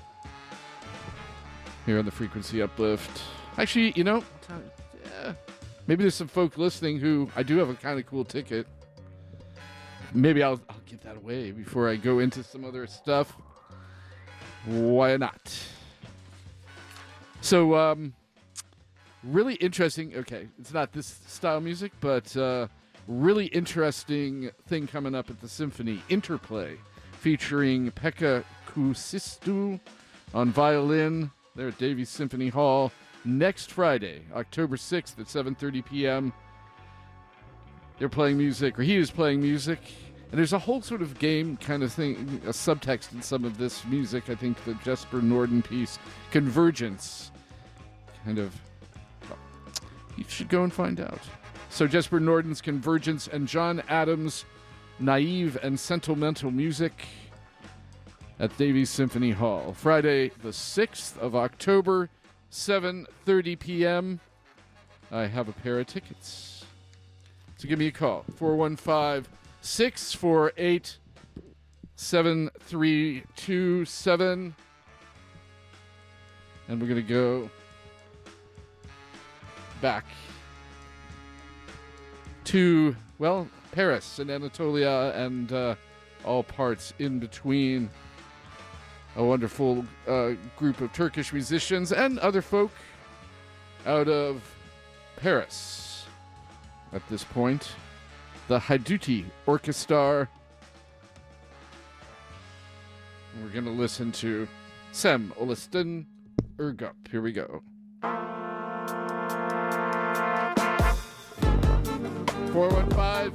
here 1.86 1.98
on 1.98 2.04
the 2.04 2.12
frequency 2.12 2.62
uplift. 2.62 3.20
Actually, 3.58 3.92
you 3.96 4.04
know, 4.04 4.22
yeah, 5.04 5.32
maybe 5.88 6.04
there's 6.04 6.14
some 6.14 6.28
folk 6.28 6.56
listening 6.56 7.00
who 7.00 7.28
I 7.34 7.42
do 7.42 7.56
have 7.58 7.68
a 7.68 7.74
kind 7.74 7.98
of 7.98 8.06
cool 8.06 8.24
ticket. 8.24 8.68
Maybe 10.12 10.44
I'll 10.44 10.60
I'll 10.70 10.76
give 10.86 11.02
that 11.02 11.16
away 11.16 11.50
before 11.50 11.88
I 11.88 11.96
go 11.96 12.20
into 12.20 12.44
some 12.44 12.64
other 12.64 12.86
stuff. 12.86 13.36
Why 14.66 15.16
not? 15.16 15.58
So, 17.40 17.74
um, 17.74 18.14
really 19.22 19.54
interesting. 19.56 20.14
Okay, 20.16 20.48
it's 20.58 20.72
not 20.72 20.92
this 20.92 21.20
style 21.26 21.60
music, 21.60 21.92
but 22.00 22.34
uh, 22.36 22.68
really 23.06 23.46
interesting 23.46 24.50
thing 24.66 24.86
coming 24.86 25.14
up 25.14 25.28
at 25.28 25.40
the 25.40 25.48
symphony 25.48 26.02
interplay, 26.08 26.76
featuring 27.20 27.90
Pekka 27.92 28.44
Kuusisto 28.68 29.78
on 30.32 30.50
violin. 30.50 31.30
There 31.54 31.68
at 31.68 31.78
Davies 31.78 32.08
Symphony 32.08 32.48
Hall 32.48 32.90
next 33.24 33.70
Friday, 33.70 34.22
October 34.34 34.76
sixth 34.76 35.20
at 35.20 35.28
seven 35.28 35.54
thirty 35.54 35.82
p.m. 35.82 36.32
They're 37.98 38.08
playing 38.08 38.38
music, 38.38 38.78
or 38.78 38.82
he 38.82 38.96
is 38.96 39.10
playing 39.10 39.40
music, 39.40 39.78
and 40.34 40.40
there's 40.40 40.52
a 40.52 40.58
whole 40.58 40.82
sort 40.82 41.00
of 41.00 41.16
game 41.20 41.56
kind 41.58 41.84
of 41.84 41.92
thing, 41.92 42.40
a 42.44 42.48
subtext 42.48 43.12
in 43.12 43.22
some 43.22 43.44
of 43.44 43.56
this 43.56 43.84
music. 43.84 44.28
I 44.28 44.34
think 44.34 44.64
the 44.64 44.74
Jesper 44.82 45.20
Nordin 45.20 45.62
piece, 45.62 45.96
Convergence, 46.32 47.30
kind 48.24 48.40
of 48.40 48.52
you 50.16 50.24
should 50.26 50.48
go 50.48 50.64
and 50.64 50.72
find 50.72 50.98
out. 50.98 51.20
So 51.70 51.86
Jesper 51.86 52.18
Nordin's 52.18 52.60
Convergence 52.60 53.28
and 53.28 53.46
John 53.46 53.80
Adams' 53.88 54.44
Naive 54.98 55.56
and 55.62 55.78
Sentimental 55.78 56.50
Music 56.50 57.04
at 58.40 58.56
Davies 58.56 58.90
Symphony 58.90 59.30
Hall. 59.30 59.72
Friday 59.72 60.32
the 60.42 60.48
6th 60.48 61.16
of 61.18 61.36
October, 61.36 62.10
7:30 62.50 63.56
p.m. 63.56 64.20
I 65.12 65.26
have 65.26 65.48
a 65.48 65.52
pair 65.52 65.78
of 65.78 65.86
tickets. 65.86 66.64
So 67.56 67.68
give 67.68 67.78
me 67.78 67.86
a 67.86 67.92
call. 67.92 68.24
415 68.34 69.30
648 69.64 70.98
7327 71.96 74.54
and 76.68 76.80
we're 76.80 76.86
going 76.86 77.02
to 77.02 77.08
go 77.08 77.50
back 79.80 80.04
to, 82.44 82.94
well, 83.18 83.48
Paris 83.72 84.18
and 84.18 84.30
Anatolia 84.30 85.12
and 85.14 85.50
uh, 85.52 85.74
all 86.24 86.42
parts 86.42 86.92
in 86.98 87.18
between. 87.18 87.88
A 89.16 89.24
wonderful 89.24 89.82
uh, 90.06 90.32
group 90.58 90.82
of 90.82 90.92
Turkish 90.92 91.32
musicians 91.32 91.90
and 91.92 92.18
other 92.18 92.42
folk 92.42 92.72
out 93.86 94.08
of 94.08 94.42
Paris 95.16 96.04
at 96.92 97.08
this 97.08 97.24
point. 97.24 97.72
The 98.46 98.58
Haïdouti 98.58 99.24
Orkestar. 99.46 100.28
We're 103.42 103.48
going 103.48 103.64
to 103.64 103.70
listen 103.70 104.12
to 104.12 104.46
Sem 104.92 105.32
Oliston 105.40 106.04
Ergup. 106.58 106.92
Here 107.10 107.22
we 107.22 107.32
go. 107.32 107.62
415 112.52 113.32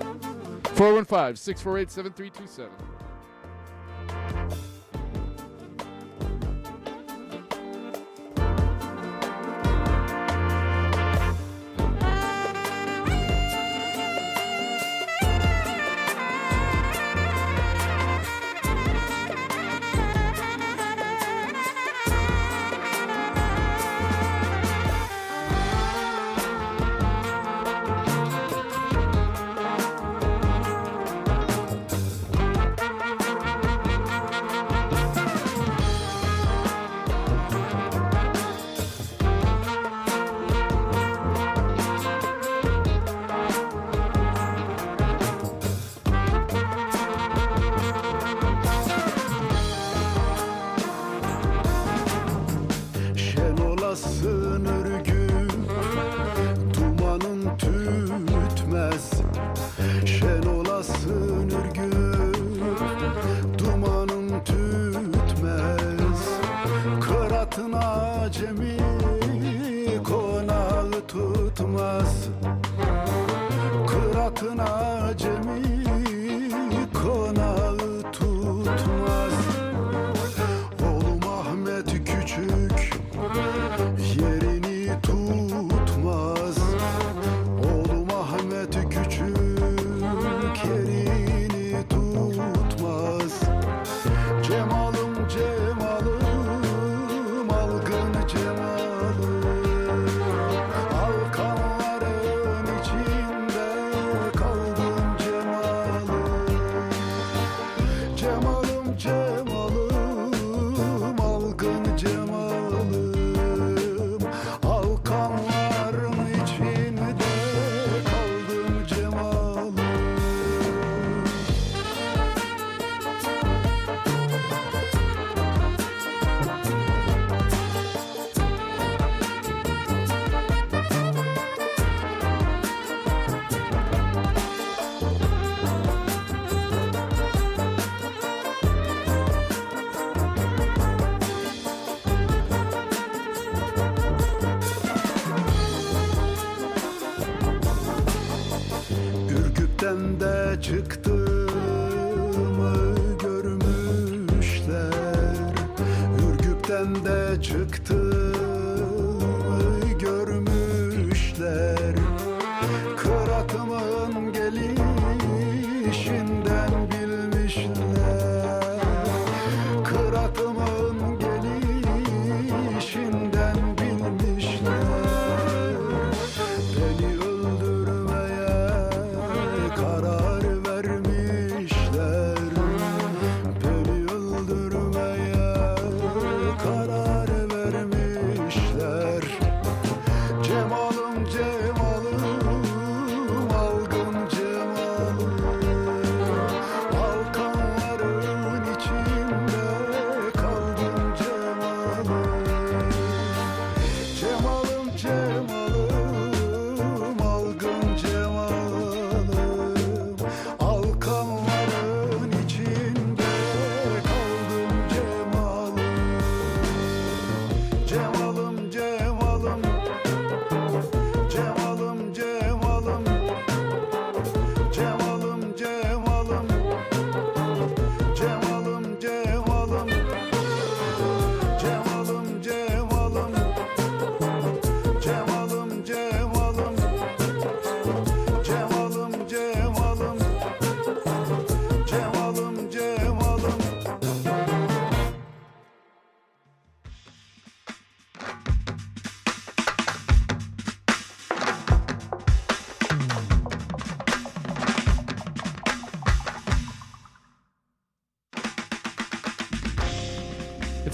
415 0.76 1.36
648 1.36 1.92
7327. 1.92 2.99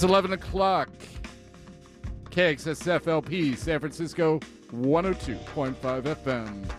11 0.05 0.33
o'clock. 0.33 0.89
KXSFLP, 2.29 3.57
San 3.57 3.79
Francisco 3.79 4.39
102.5 4.71 5.75
FM. 6.03 6.74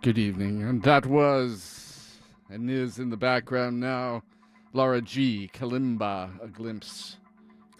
Good 0.00 0.16
evening. 0.16 0.62
And 0.62 0.80
that 0.84 1.06
was, 1.06 2.20
and 2.48 2.70
is 2.70 3.00
in 3.00 3.10
the 3.10 3.16
background 3.16 3.80
now, 3.80 4.22
Laura 4.72 5.02
G. 5.02 5.50
Kalimba, 5.52 6.40
a 6.40 6.46
glimpse, 6.46 7.16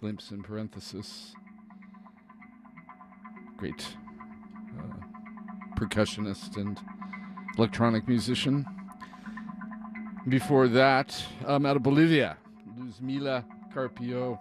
glimpse 0.00 0.32
in 0.32 0.42
parenthesis. 0.42 1.32
Great 3.56 3.94
uh, 4.76 4.96
percussionist 5.76 6.56
and 6.56 6.80
electronic 7.56 8.08
musician. 8.08 8.66
Before 10.26 10.66
that, 10.66 11.16
um, 11.46 11.64
out 11.64 11.76
of 11.76 11.84
Bolivia, 11.84 12.36
Luzmila 12.76 13.44
Carpio, 13.72 14.40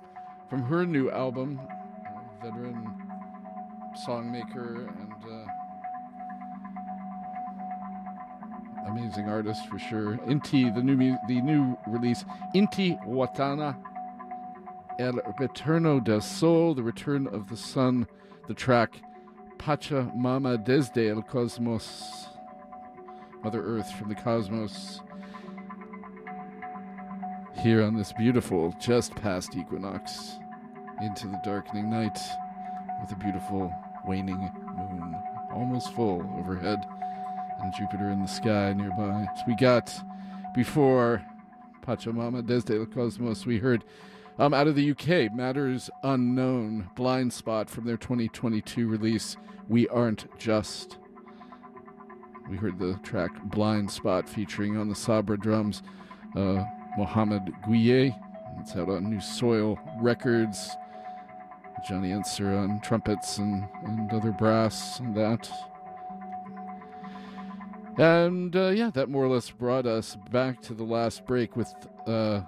from 0.49 0.63
her 0.63 0.83
new 0.83 1.11
album, 1.11 1.59
uh, 1.59 2.43
veteran 2.43 2.91
songmaker 4.07 4.87
and 4.99 5.16
amazing 9.17 9.31
artist 9.31 9.67
for 9.67 9.79
sure. 9.79 10.17
Inti, 10.27 10.73
the 10.73 10.81
new 10.81 11.17
the 11.27 11.41
new 11.41 11.77
release, 11.87 12.23
Inti 12.53 12.97
Watana, 13.05 13.75
El 14.99 15.13
Retorno 15.39 16.03
del 16.03 16.21
Sol, 16.21 16.75
the 16.75 16.83
return 16.83 17.27
of 17.27 17.49
the 17.49 17.57
sun, 17.57 18.07
the 18.47 18.53
track 18.53 19.01
Pacha 19.57 20.11
Mama 20.15 20.57
desde 20.57 21.09
el 21.09 21.21
Cosmos, 21.23 22.27
Mother 23.43 23.61
Earth 23.63 23.91
from 23.93 24.09
the 24.09 24.15
cosmos. 24.15 25.01
Here 27.63 27.83
on 27.83 27.97
this 27.97 28.13
beautiful, 28.13 28.75
just 28.79 29.15
past 29.15 29.55
equinox, 29.55 30.37
into 31.01 31.27
the 31.27 31.41
darkening 31.43 31.89
night, 31.89 32.17
with 33.01 33.11
a 33.11 33.15
beautiful 33.15 33.73
waning 34.05 34.51
moon, 34.75 35.15
almost 35.51 35.91
full 35.93 36.21
overhead 36.37 36.85
and 37.59 37.73
Jupiter 37.77 38.09
in 38.09 38.21
the 38.21 38.27
sky 38.27 38.73
nearby. 38.73 39.27
So 39.35 39.43
we 39.47 39.55
got 39.55 39.93
before 40.55 41.23
Pachamama 41.85 42.45
Desde 42.45 42.79
el 42.79 42.85
Cosmos, 42.85 43.45
we 43.45 43.59
heard 43.59 43.83
um, 44.39 44.53
out 44.53 44.67
of 44.67 44.75
the 44.75 44.91
UK, 44.91 45.33
Matters 45.33 45.89
Unknown, 46.03 46.89
Blind 46.95 47.33
Spot 47.33 47.69
from 47.69 47.85
their 47.85 47.97
2022 47.97 48.87
release, 48.87 49.35
We 49.67 49.87
Aren't 49.87 50.27
Just. 50.37 50.99
We 52.49 52.57
heard 52.57 52.79
the 52.79 52.99
track 53.03 53.31
Blind 53.45 53.89
Spot 53.89 54.29
featuring 54.29 54.77
on 54.77 54.89
the 54.89 54.95
Sabar 54.95 55.37
drums 55.37 55.81
uh, 56.35 56.63
Mohammed 56.97 57.51
Guye. 57.67 58.15
It's 58.59 58.75
out 58.75 58.89
on 58.89 59.09
New 59.09 59.21
Soil 59.21 59.79
Records. 60.01 60.69
Johnny 61.87 62.09
Enser 62.09 62.57
on 62.57 62.81
trumpets 62.81 63.37
and, 63.37 63.67
and 63.85 64.11
other 64.11 64.31
brass 64.31 64.99
and 64.99 65.15
that. 65.15 65.49
And 67.97 68.55
uh, 68.55 68.67
yeah, 68.69 68.91
that 68.93 69.09
more 69.09 69.25
or 69.25 69.27
less 69.27 69.49
brought 69.49 69.87
us 69.87 70.17
back 70.31 70.61
to 70.63 70.75
the 70.75 70.83
last 70.83 71.25
break 71.25 71.55
with 71.55 71.73
uh, 72.05 72.41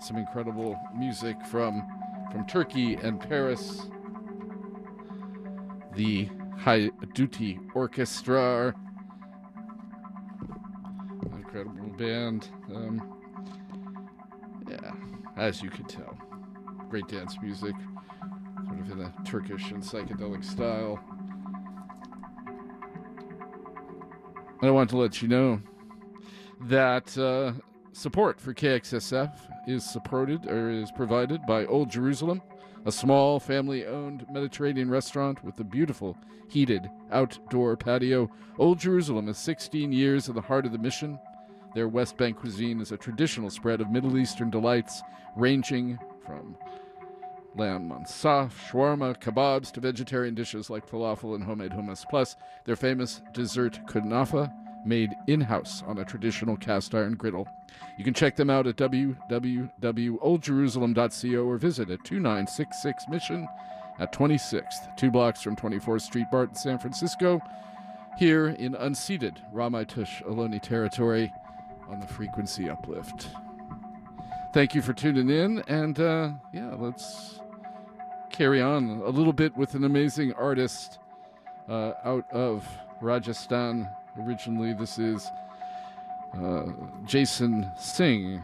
some 0.00 0.16
incredible 0.16 0.78
music 0.96 1.36
from 1.46 1.86
from 2.32 2.46
Turkey 2.46 2.94
and 2.94 3.20
Paris. 3.20 3.82
The 5.94 6.28
High 6.56 6.90
Duty 7.14 7.58
Orchestra, 7.74 8.74
incredible 11.32 11.90
band. 11.98 12.48
Um, 12.74 13.14
yeah, 14.70 14.92
as 15.36 15.62
you 15.62 15.68
could 15.68 15.88
tell, 15.88 16.16
great 16.88 17.08
dance 17.08 17.36
music, 17.42 17.74
sort 18.68 18.80
of 18.80 18.90
in 18.90 19.00
a 19.00 19.12
Turkish 19.24 19.70
and 19.70 19.82
psychedelic 19.82 20.44
style. 20.44 20.98
I 24.60 24.70
want 24.70 24.90
to 24.90 24.96
let 24.96 25.22
you 25.22 25.28
know 25.28 25.60
that 26.62 27.16
uh, 27.16 27.52
support 27.92 28.40
for 28.40 28.52
KXSF 28.52 29.32
is 29.68 29.88
supported 29.88 30.46
or 30.46 30.70
is 30.70 30.90
provided 30.90 31.46
by 31.46 31.64
Old 31.66 31.90
Jerusalem, 31.90 32.42
a 32.84 32.90
small 32.90 33.38
family-owned 33.38 34.26
Mediterranean 34.28 34.90
restaurant 34.90 35.44
with 35.44 35.60
a 35.60 35.64
beautiful 35.64 36.16
heated 36.48 36.90
outdoor 37.12 37.76
patio. 37.76 38.28
Old 38.58 38.80
Jerusalem 38.80 39.28
is 39.28 39.38
16 39.38 39.92
years 39.92 40.28
in 40.28 40.34
the 40.34 40.40
heart 40.40 40.66
of 40.66 40.72
the 40.72 40.78
mission. 40.78 41.20
Their 41.76 41.86
West 41.86 42.16
Bank 42.16 42.38
cuisine 42.38 42.80
is 42.80 42.90
a 42.90 42.96
traditional 42.96 43.50
spread 43.50 43.80
of 43.80 43.90
Middle 43.90 44.18
Eastern 44.18 44.50
delights, 44.50 45.02
ranging 45.36 46.00
from 46.26 46.56
lamb 47.58 47.90
mansaf, 47.90 48.52
shawarma, 48.70 49.18
kebabs 49.18 49.70
to 49.72 49.80
vegetarian 49.80 50.34
dishes 50.34 50.70
like 50.70 50.86
falafel 50.86 51.34
and 51.34 51.44
homemade 51.44 51.72
hummus. 51.72 52.08
Plus, 52.08 52.36
their 52.64 52.76
famous 52.76 53.20
dessert 53.32 53.80
kunafa, 53.86 54.50
made 54.84 55.16
in 55.26 55.40
house 55.40 55.82
on 55.86 55.98
a 55.98 56.04
traditional 56.04 56.56
cast 56.56 56.94
iron 56.94 57.14
griddle. 57.14 57.48
You 57.98 58.04
can 58.04 58.14
check 58.14 58.36
them 58.36 58.48
out 58.50 58.66
at 58.66 58.76
www.oldjerusalem.co 58.76 61.44
or 61.44 61.58
visit 61.58 61.90
at 61.90 62.04
2966 62.04 63.04
Mission 63.08 63.46
at 63.98 64.12
26th, 64.12 64.96
two 64.96 65.10
blocks 65.10 65.42
from 65.42 65.56
24th 65.56 66.02
Street, 66.02 66.26
Barton, 66.30 66.54
San 66.54 66.78
Francisco, 66.78 67.40
here 68.16 68.48
in 68.48 68.74
unceded 68.74 69.38
Ramaytush 69.52 70.22
Ohlone 70.24 70.62
territory 70.62 71.32
on 71.88 71.98
the 72.00 72.06
frequency 72.06 72.70
uplift. 72.70 73.28
Thank 74.54 74.74
you 74.74 74.80
for 74.82 74.92
tuning 74.92 75.30
in, 75.30 75.62
and 75.68 75.98
uh, 76.00 76.30
yeah, 76.52 76.74
let's 76.78 77.40
carry 78.30 78.60
on 78.60 79.02
a 79.04 79.08
little 79.08 79.32
bit 79.32 79.56
with 79.56 79.74
an 79.74 79.84
amazing 79.84 80.32
artist 80.34 80.98
uh, 81.68 81.92
out 82.04 82.24
of 82.32 82.66
Rajasthan. 83.00 83.88
Originally, 84.20 84.74
this 84.74 84.98
is 84.98 85.28
uh, 86.34 86.66
Jason 87.04 87.70
Singh 87.80 88.40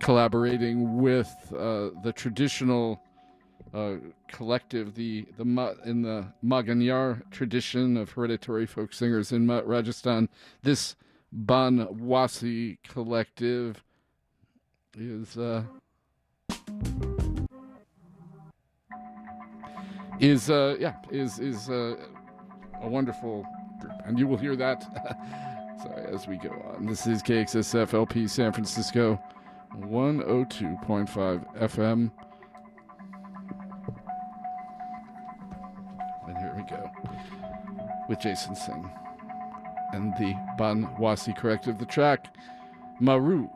collaborating 0.00 1.00
with 1.00 1.34
uh, 1.52 1.90
the 2.02 2.12
traditional 2.14 3.00
uh, 3.72 3.94
collective, 4.28 4.94
the 4.94 5.26
the 5.38 5.76
in 5.86 6.02
the 6.02 6.26
Manganiyar 6.44 7.30
tradition 7.30 7.96
of 7.96 8.10
hereditary 8.10 8.66
folk 8.66 8.92
singers 8.92 9.32
in 9.32 9.46
Rajasthan. 9.48 10.28
This 10.62 10.96
Banwasi 11.34 12.78
collective 12.82 13.82
is 14.94 15.38
is 20.22 20.48
uh, 20.48 20.76
yeah 20.78 20.94
is 21.10 21.38
is 21.38 21.68
uh, 21.68 21.96
a 22.80 22.88
wonderful 22.88 23.44
group, 23.80 23.92
and 24.06 24.18
you 24.18 24.26
will 24.26 24.38
hear 24.38 24.56
that. 24.56 24.82
Sorry, 25.82 26.06
as 26.14 26.28
we 26.28 26.36
go 26.36 26.50
on. 26.50 26.86
This 26.86 27.06
is 27.08 27.22
KXSF 27.22 27.92
LP 27.92 28.28
San 28.28 28.52
Francisco, 28.52 29.20
102.5 29.80 31.58
FM. 31.58 32.10
And 36.28 36.38
here 36.38 36.54
we 36.56 36.62
go 36.70 36.88
with 38.08 38.20
Jason 38.20 38.54
Singh 38.54 38.88
and 39.92 40.14
the 40.18 40.34
Banwasi 40.56 41.36
Collective. 41.36 41.74
Of 41.74 41.80
the 41.80 41.86
track 41.86 42.32
Maru 43.00 43.48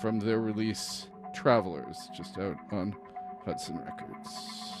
from 0.00 0.18
their 0.18 0.40
release 0.40 1.06
Travelers, 1.32 2.10
just 2.12 2.38
out 2.38 2.56
on 2.72 2.96
Hudson 3.44 3.78
Records. 3.78 4.71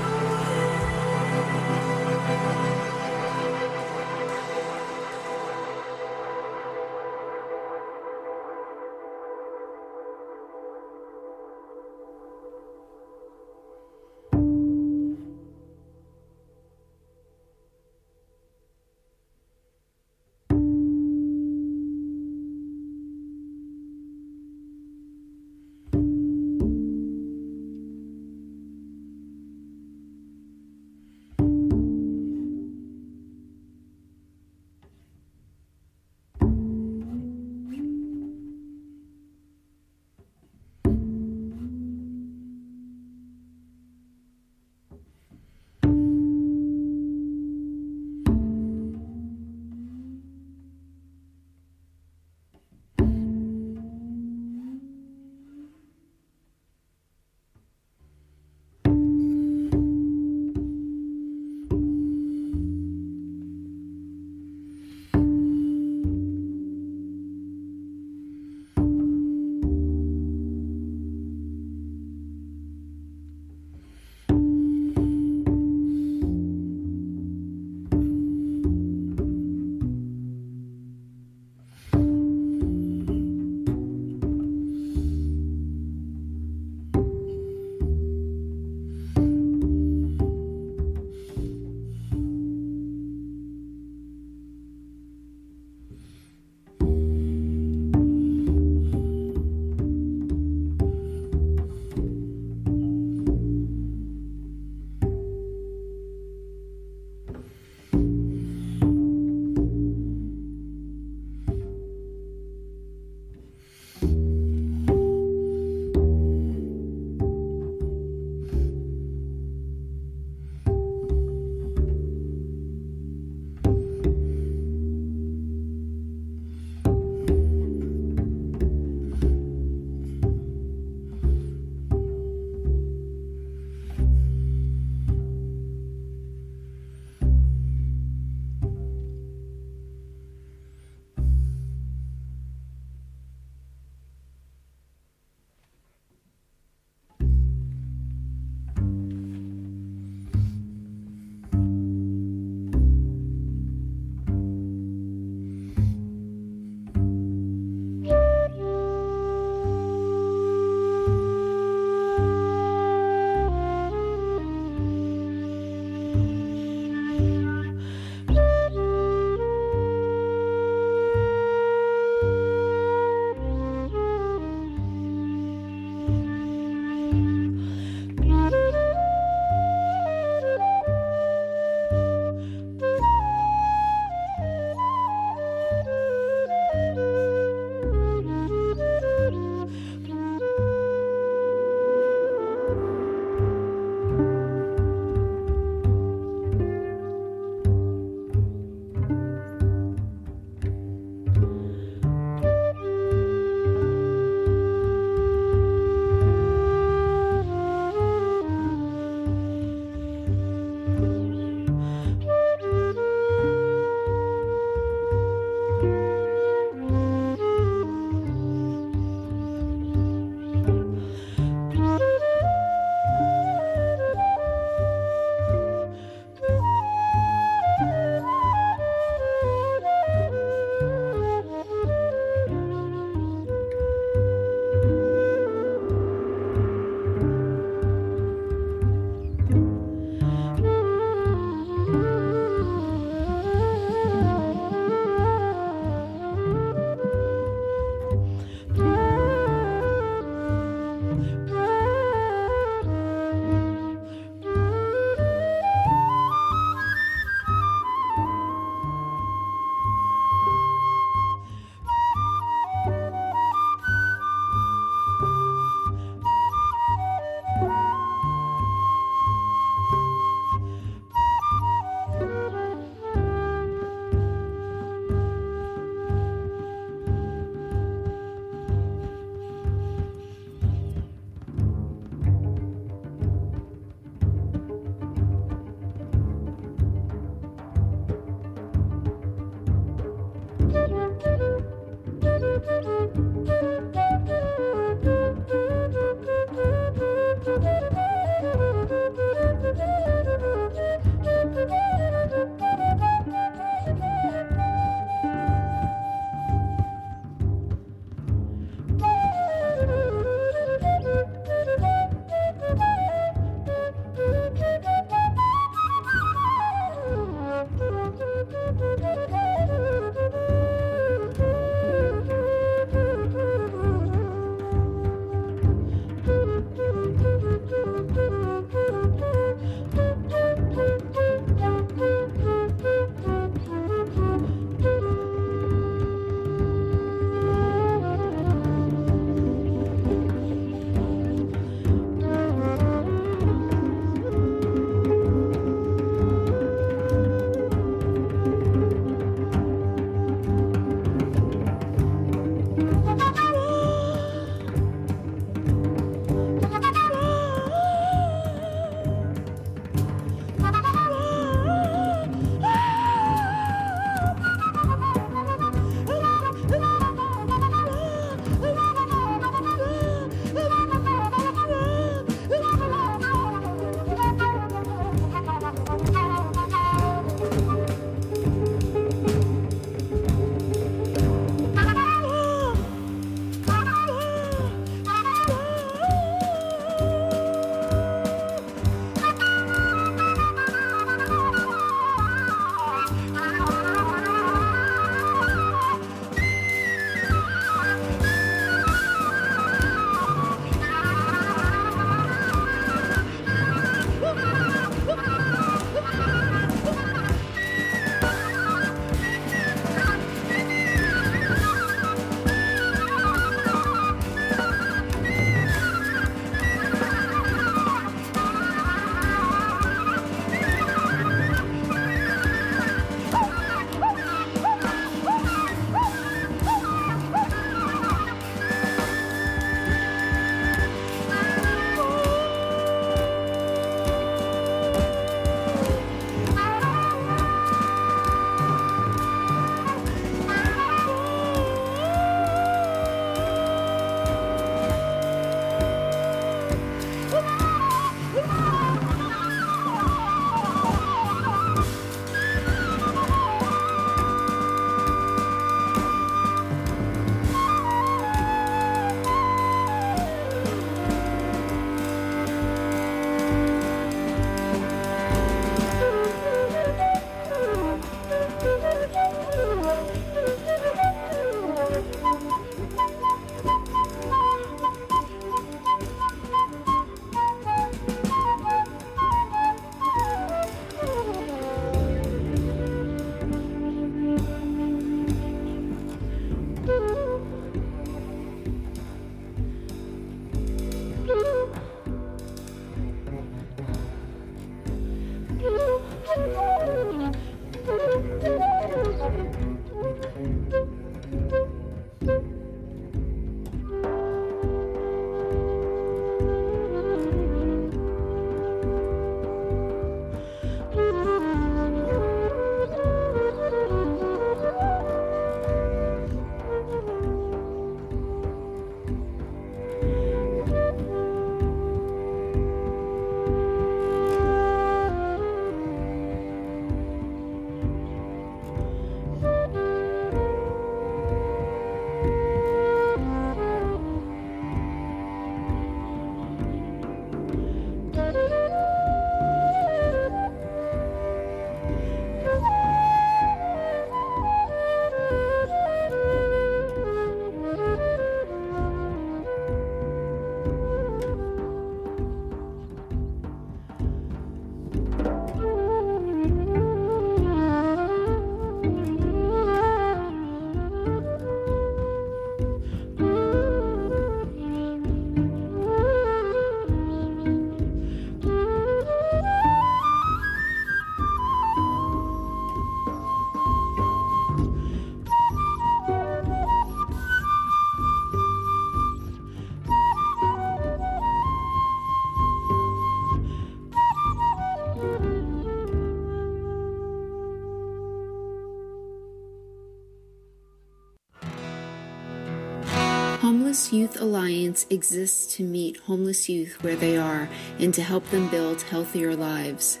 Homeless 593.80 593.94
Youth 593.94 594.20
Alliance 594.20 594.86
exists 594.90 595.56
to 595.56 595.62
meet 595.64 595.96
homeless 596.00 596.50
youth 596.50 596.82
where 596.82 596.96
they 596.96 597.16
are 597.16 597.48
and 597.78 597.94
to 597.94 598.02
help 598.02 598.28
them 598.28 598.50
build 598.50 598.82
healthier 598.82 599.34
lives. 599.34 600.00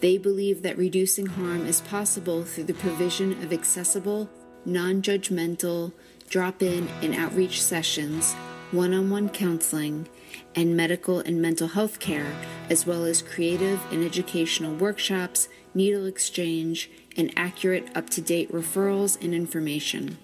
They 0.00 0.18
believe 0.18 0.60
that 0.60 0.76
reducing 0.76 1.24
harm 1.24 1.64
is 1.66 1.80
possible 1.80 2.44
through 2.44 2.64
the 2.64 2.74
provision 2.74 3.32
of 3.42 3.50
accessible, 3.50 4.28
non 4.66 5.00
judgmental, 5.00 5.94
drop 6.28 6.62
in 6.62 6.86
and 7.00 7.14
outreach 7.14 7.62
sessions, 7.62 8.34
one 8.72 8.92
on 8.92 9.08
one 9.08 9.30
counseling, 9.30 10.06
and 10.54 10.76
medical 10.76 11.20
and 11.20 11.40
mental 11.40 11.68
health 11.68 11.98
care, 11.98 12.30
as 12.68 12.86
well 12.86 13.04
as 13.04 13.22
creative 13.22 13.80
and 13.90 14.04
educational 14.04 14.74
workshops, 14.74 15.48
needle 15.72 16.04
exchange, 16.04 16.90
and 17.16 17.32
accurate, 17.36 17.88
up 17.96 18.10
to 18.10 18.20
date 18.20 18.52
referrals 18.52 19.18
and 19.24 19.32
information. 19.32 20.18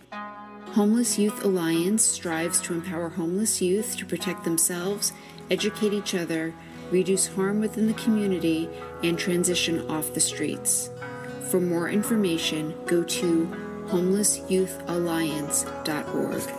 Homeless 0.74 1.18
Youth 1.18 1.44
Alliance 1.44 2.04
strives 2.04 2.60
to 2.60 2.74
empower 2.74 3.08
homeless 3.08 3.62
youth 3.62 3.96
to 3.96 4.06
protect 4.06 4.44
themselves, 4.44 5.14
educate 5.50 5.94
each 5.94 6.14
other, 6.14 6.54
reduce 6.90 7.26
harm 7.26 7.60
within 7.60 7.86
the 7.86 7.94
community, 7.94 8.68
and 9.02 9.18
transition 9.18 9.88
off 9.88 10.12
the 10.14 10.20
streets. 10.20 10.90
For 11.50 11.60
more 11.60 11.88
information, 11.88 12.74
go 12.86 13.02
to 13.02 13.46
homelessyouthalliance.org. 13.86 16.57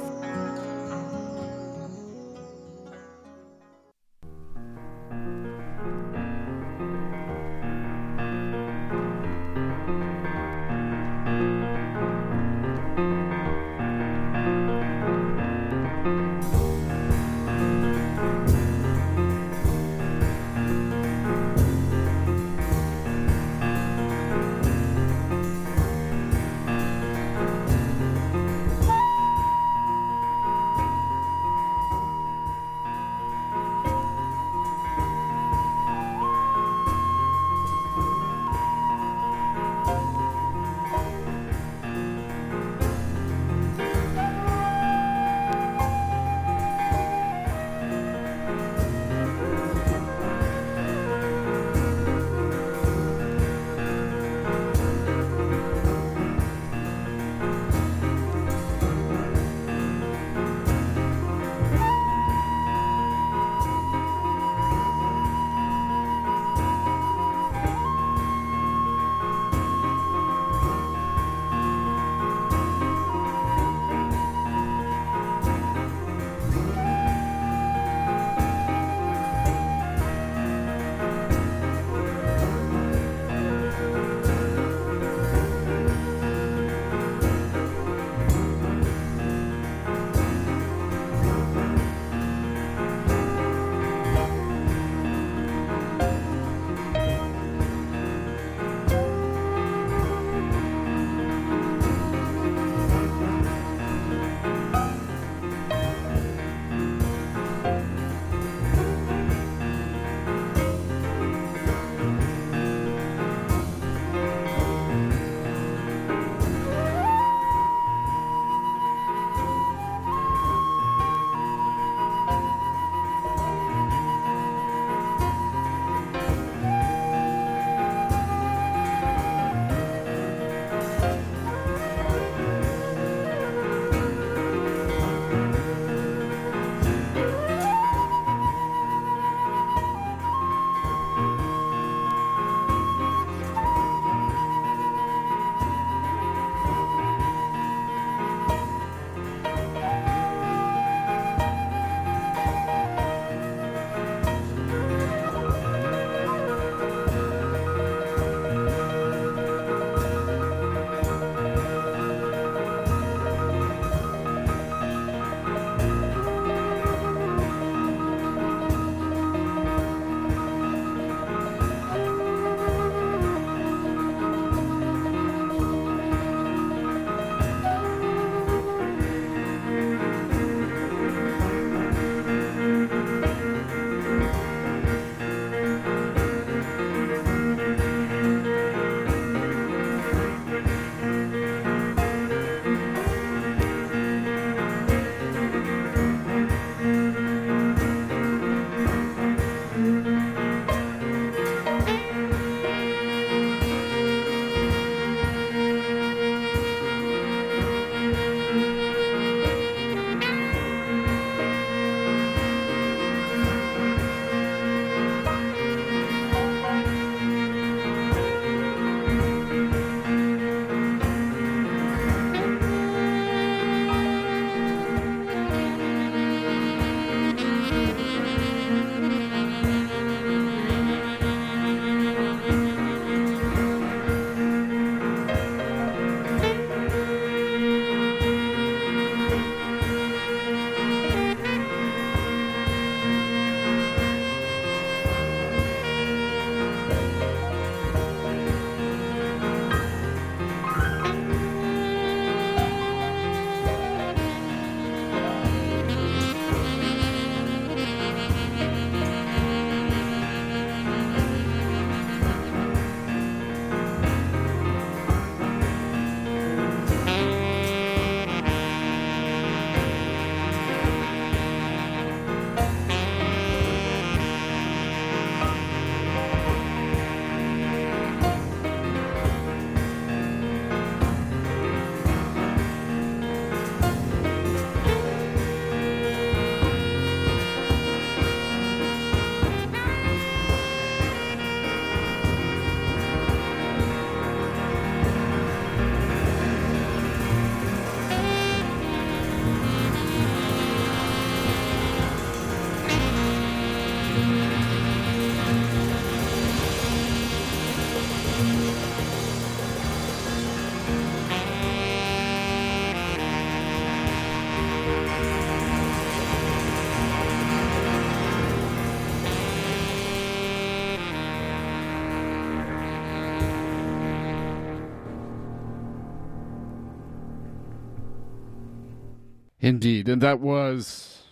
Indeed, 329.61 330.07
and 330.07 330.22
that 330.22 330.40
was, 330.40 331.23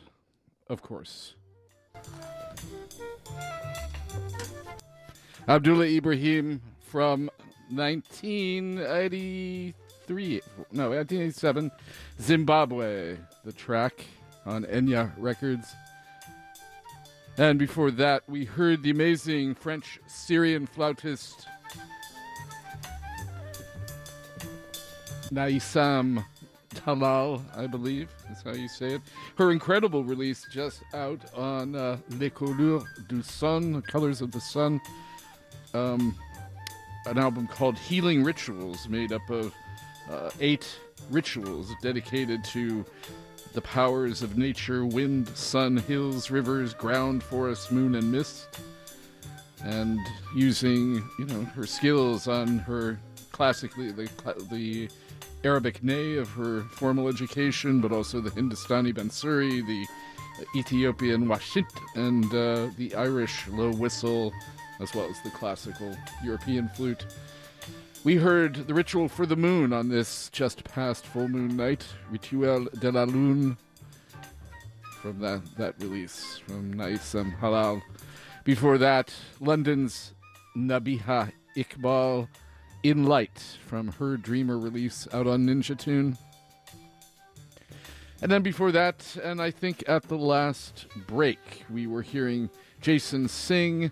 of 0.69 0.81
course, 0.81 1.35
Abdullah 5.47 5.85
Ibrahim 5.85 6.61
from 6.81 7.29
1983, 7.69 10.41
no, 10.73 10.89
1987, 10.89 11.71
Zimbabwe, 12.19 13.15
the 13.45 13.53
track 13.53 14.05
on 14.45 14.65
Enja 14.65 15.13
Records. 15.17 15.73
And 17.37 17.57
before 17.57 17.91
that, 17.91 18.23
we 18.27 18.43
heard 18.43 18.83
the 18.83 18.89
amazing 18.89 19.55
French 19.55 20.01
Syrian 20.07 20.65
flautist 20.65 21.47
Naïssam 25.31 26.25
Talal, 26.77 27.41
I 27.55 27.67
believe 27.67 28.09
is 28.31 28.41
how 28.43 28.53
you 28.53 28.67
say 28.67 28.93
it. 28.93 29.01
Her 29.37 29.51
incredible 29.51 30.03
release 30.03 30.45
just 30.51 30.83
out 30.93 31.19
on 31.35 31.75
uh, 31.75 31.97
Les 32.19 32.29
Couleurs 32.29 32.85
du 33.07 33.21
Sun, 33.21 33.73
The 33.73 33.81
Colors 33.81 34.21
of 34.21 34.31
the 34.31 34.39
Sun, 34.39 34.79
um, 35.73 36.15
an 37.05 37.17
album 37.17 37.47
called 37.47 37.77
Healing 37.77 38.23
Rituals, 38.23 38.87
made 38.87 39.11
up 39.11 39.27
of 39.29 39.53
uh, 40.09 40.29
eight 40.39 40.79
rituals 41.09 41.73
dedicated 41.81 42.43
to 42.45 42.85
the 43.53 43.61
powers 43.61 44.21
of 44.21 44.37
nature 44.37 44.85
wind, 44.85 45.27
sun, 45.29 45.77
hills, 45.77 46.29
rivers, 46.29 46.73
ground, 46.73 47.23
forest, 47.23 47.71
moon, 47.71 47.95
and 47.95 48.11
mist. 48.11 48.47
And 49.63 49.99
using, 50.35 51.03
you 51.17 51.25
know, 51.25 51.41
her 51.55 51.65
skills 51.65 52.27
on 52.27 52.59
her 52.59 52.99
classically, 53.31 53.91
the, 53.91 54.09
the 54.51 54.89
Arabic 55.47 55.81
Ney 55.81 56.17
of 56.17 56.29
her 56.31 56.63
formal 56.71 57.07
education, 57.07 57.79
but 57.79 57.93
also 57.93 58.19
the 58.19 58.29
Hindustani 58.29 58.91
Bansuri, 58.91 59.65
the 59.65 59.85
Ethiopian 60.59 61.25
Washint, 61.25 61.71
and 61.95 62.25
uh, 62.25 62.67
the 62.75 62.93
Irish 62.95 63.47
low 63.47 63.71
whistle, 63.71 64.33
as 64.81 64.93
well 64.93 65.09
as 65.09 65.21
the 65.21 65.29
classical 65.29 65.95
European 66.21 66.67
flute. 66.75 67.05
We 68.03 68.17
heard 68.17 68.67
the 68.67 68.73
ritual 68.73 69.07
for 69.07 69.25
the 69.25 69.37
moon 69.37 69.71
on 69.71 69.87
this 69.87 70.29
just 70.33 70.65
past 70.65 71.05
full 71.05 71.29
moon 71.29 71.55
night, 71.55 71.85
Rituel 72.11 72.65
de 72.79 72.91
la 72.91 73.03
Lune, 73.03 73.55
from 75.01 75.19
that, 75.21 75.43
that 75.57 75.75
release 75.79 76.41
from 76.45 76.73
Naïssam 76.73 77.39
Halal. 77.39 77.81
Before 78.43 78.77
that, 78.79 79.13
London's 79.39 80.13
Nabihah 80.57 81.31
Iqbal 81.55 82.27
in 82.89 83.03
Light 83.03 83.57
from 83.65 83.89
her 83.93 84.15
Dreamer 84.15 84.57
release 84.57 85.07
out 85.11 85.27
on 85.27 85.45
Ninja 85.45 85.77
Tune. 85.77 86.17
And 88.21 88.31
then 88.31 88.41
before 88.41 88.71
that, 88.71 89.17
and 89.21 89.41
I 89.41 89.51
think 89.51 89.83
at 89.87 90.03
the 90.03 90.17
last 90.17 90.87
break, 91.05 91.65
we 91.69 91.85
were 91.85 92.01
hearing 92.01 92.49
Jason 92.79 93.27
Singh 93.27 93.91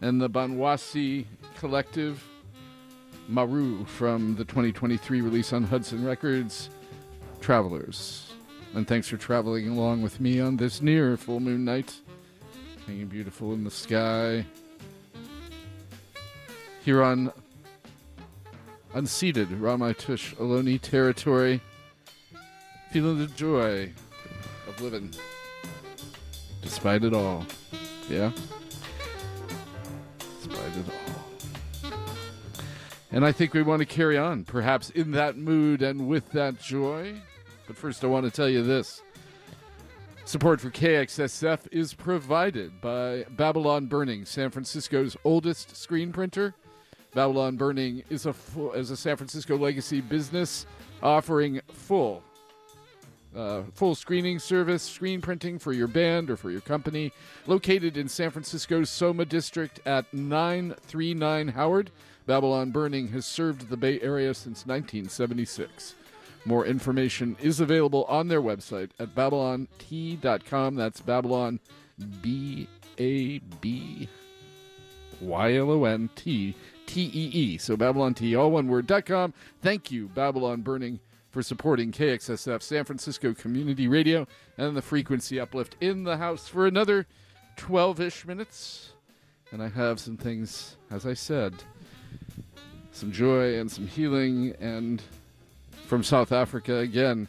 and 0.00 0.20
the 0.20 0.30
Banwasi 0.30 1.26
Collective, 1.58 2.24
Maru 3.28 3.84
from 3.84 4.36
the 4.36 4.44
2023 4.44 5.20
release 5.20 5.52
on 5.52 5.64
Hudson 5.64 6.02
Records, 6.02 6.70
Travelers. 7.40 8.32
And 8.74 8.88
thanks 8.88 9.08
for 9.08 9.18
traveling 9.18 9.68
along 9.68 10.00
with 10.00 10.18
me 10.18 10.40
on 10.40 10.56
this 10.56 10.80
near 10.80 11.18
full 11.18 11.40
moon 11.40 11.64
night, 11.64 11.94
hanging 12.86 13.06
beautiful 13.06 13.52
in 13.52 13.64
the 13.64 13.70
sky. 13.70 14.46
Here 16.82 17.02
on 17.02 17.30
unceded 18.94 19.46
Ramaytush 19.60 20.34
Ohlone 20.36 20.80
territory, 20.80 21.60
feeling 22.90 23.18
the 23.18 23.26
joy 23.28 23.92
of 24.68 24.80
living 24.80 25.12
despite 26.62 27.04
it 27.04 27.14
all. 27.14 27.44
Yeah? 28.08 28.32
Despite 30.18 30.76
it 30.76 30.84
all. 31.84 31.92
And 33.12 33.24
I 33.24 33.32
think 33.32 33.54
we 33.54 33.62
want 33.62 33.80
to 33.80 33.86
carry 33.86 34.16
on, 34.16 34.44
perhaps 34.44 34.90
in 34.90 35.12
that 35.12 35.36
mood 35.36 35.82
and 35.82 36.06
with 36.06 36.30
that 36.30 36.60
joy. 36.60 37.14
But 37.66 37.76
first, 37.76 38.04
I 38.04 38.06
want 38.06 38.24
to 38.24 38.30
tell 38.30 38.48
you 38.48 38.62
this. 38.62 39.02
Support 40.24 40.60
for 40.60 40.70
KXSF 40.70 41.72
is 41.72 41.92
provided 41.92 42.80
by 42.80 43.24
Babylon 43.30 43.86
Burning, 43.86 44.24
San 44.24 44.50
Francisco's 44.50 45.16
oldest 45.24 45.76
screen 45.76 46.12
printer. 46.12 46.54
Babylon 47.14 47.56
Burning 47.56 48.02
is 48.08 48.26
a 48.26 48.32
full, 48.32 48.72
is 48.72 48.90
a 48.90 48.96
San 48.96 49.16
Francisco 49.16 49.56
legacy 49.56 50.00
business 50.00 50.66
offering 51.02 51.60
full 51.72 52.22
uh, 53.34 53.62
full 53.74 53.94
screening 53.94 54.38
service, 54.38 54.82
screen 54.82 55.20
printing 55.20 55.58
for 55.58 55.72
your 55.72 55.86
band 55.86 56.30
or 56.30 56.36
for 56.36 56.50
your 56.50 56.60
company. 56.60 57.12
Located 57.46 57.96
in 57.96 58.08
San 58.08 58.30
Francisco's 58.30 58.90
Soma 58.90 59.24
District 59.24 59.80
at 59.86 60.12
939 60.12 61.48
Howard, 61.48 61.90
Babylon 62.26 62.70
Burning 62.70 63.08
has 63.08 63.26
served 63.26 63.68
the 63.68 63.76
Bay 63.76 64.00
Area 64.00 64.34
since 64.34 64.66
1976. 64.66 65.94
More 66.44 66.64
information 66.64 67.36
is 67.40 67.60
available 67.60 68.04
on 68.04 68.28
their 68.28 68.40
website 68.40 68.90
at 68.98 69.14
babylont.com. 69.14 70.74
That's 70.74 71.00
Babylon, 71.00 71.60
B 72.22 72.66
A 72.98 73.38
B 73.60 74.08
Y 75.20 75.54
L 75.54 75.70
O 75.70 75.84
N 75.84 76.08
T 76.16 76.54
T 76.90 77.02
E 77.14 77.30
E. 77.32 77.58
So 77.58 77.76
Babylon 77.76 78.14
T, 78.14 78.34
all 78.34 78.50
one 78.50 78.66
word, 78.66 78.88
dot 78.88 79.06
com. 79.06 79.32
Thank 79.62 79.92
you, 79.92 80.08
Babylon 80.08 80.62
Burning, 80.62 80.98
for 81.30 81.40
supporting 81.40 81.92
KXSF 81.92 82.60
San 82.60 82.84
Francisco 82.84 83.32
Community 83.32 83.86
Radio 83.86 84.26
and 84.58 84.76
the 84.76 84.82
frequency 84.82 85.38
uplift 85.38 85.76
in 85.80 86.02
the 86.02 86.16
house 86.16 86.48
for 86.48 86.66
another 86.66 87.06
12 87.54 88.00
ish 88.00 88.26
minutes. 88.26 88.90
And 89.52 89.62
I 89.62 89.68
have 89.68 90.00
some 90.00 90.16
things, 90.16 90.78
as 90.90 91.06
I 91.06 91.14
said, 91.14 91.54
some 92.90 93.12
joy 93.12 93.60
and 93.60 93.70
some 93.70 93.86
healing. 93.86 94.56
And 94.58 95.00
from 95.86 96.02
South 96.02 96.32
Africa 96.32 96.78
again, 96.78 97.28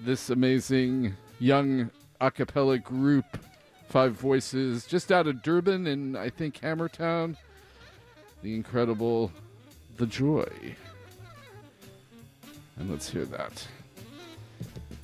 this 0.00 0.28
amazing 0.28 1.14
young 1.38 1.88
a 2.20 2.32
cappella 2.32 2.78
group, 2.78 3.38
Five 3.88 4.14
Voices, 4.14 4.86
just 4.86 5.12
out 5.12 5.28
of 5.28 5.40
Durban 5.40 5.86
and 5.86 6.18
I 6.18 6.30
think, 6.30 6.60
Hammertown. 6.60 7.36
The 8.42 8.54
incredible 8.54 9.32
The 9.96 10.06
Joy. 10.06 10.76
And 12.76 12.90
let's 12.90 13.08
hear 13.08 13.24
that. 13.26 13.66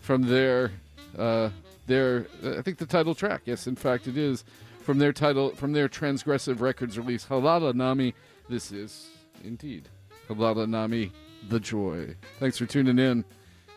From 0.01 0.23
their, 0.23 0.73
uh, 1.17 1.51
their, 1.87 2.27
I 2.45 2.63
think 2.63 2.79
the 2.79 2.87
title 2.87 3.15
track, 3.15 3.43
yes, 3.45 3.67
in 3.67 3.77
fact 3.77 4.07
it 4.09 4.17
is, 4.17 4.45
from 4.81 4.99
their 4.99 5.13
title, 5.13 5.51
from 5.51 5.73
their 5.73 5.89
Transgressive 5.89 6.61
Records 6.61 6.99
release, 6.99 7.27
Halala 7.27 7.75
Nami, 7.75 8.15
this 8.49 8.73
is 8.73 9.11
indeed 9.45 9.89
Halala 10.29 10.69
Nami, 10.69 11.13
The 11.49 11.61
Joy. 11.61 12.17
Thanks 12.41 12.59
for 12.59 12.67
tuning 12.67 12.99
in. 12.99 13.25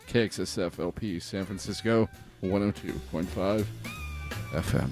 KXSF 0.07 0.79
LP 0.79 1.19
San 1.19 1.45
Francisco 1.45 2.09
102.5 2.43 3.65
FM. 4.51 4.89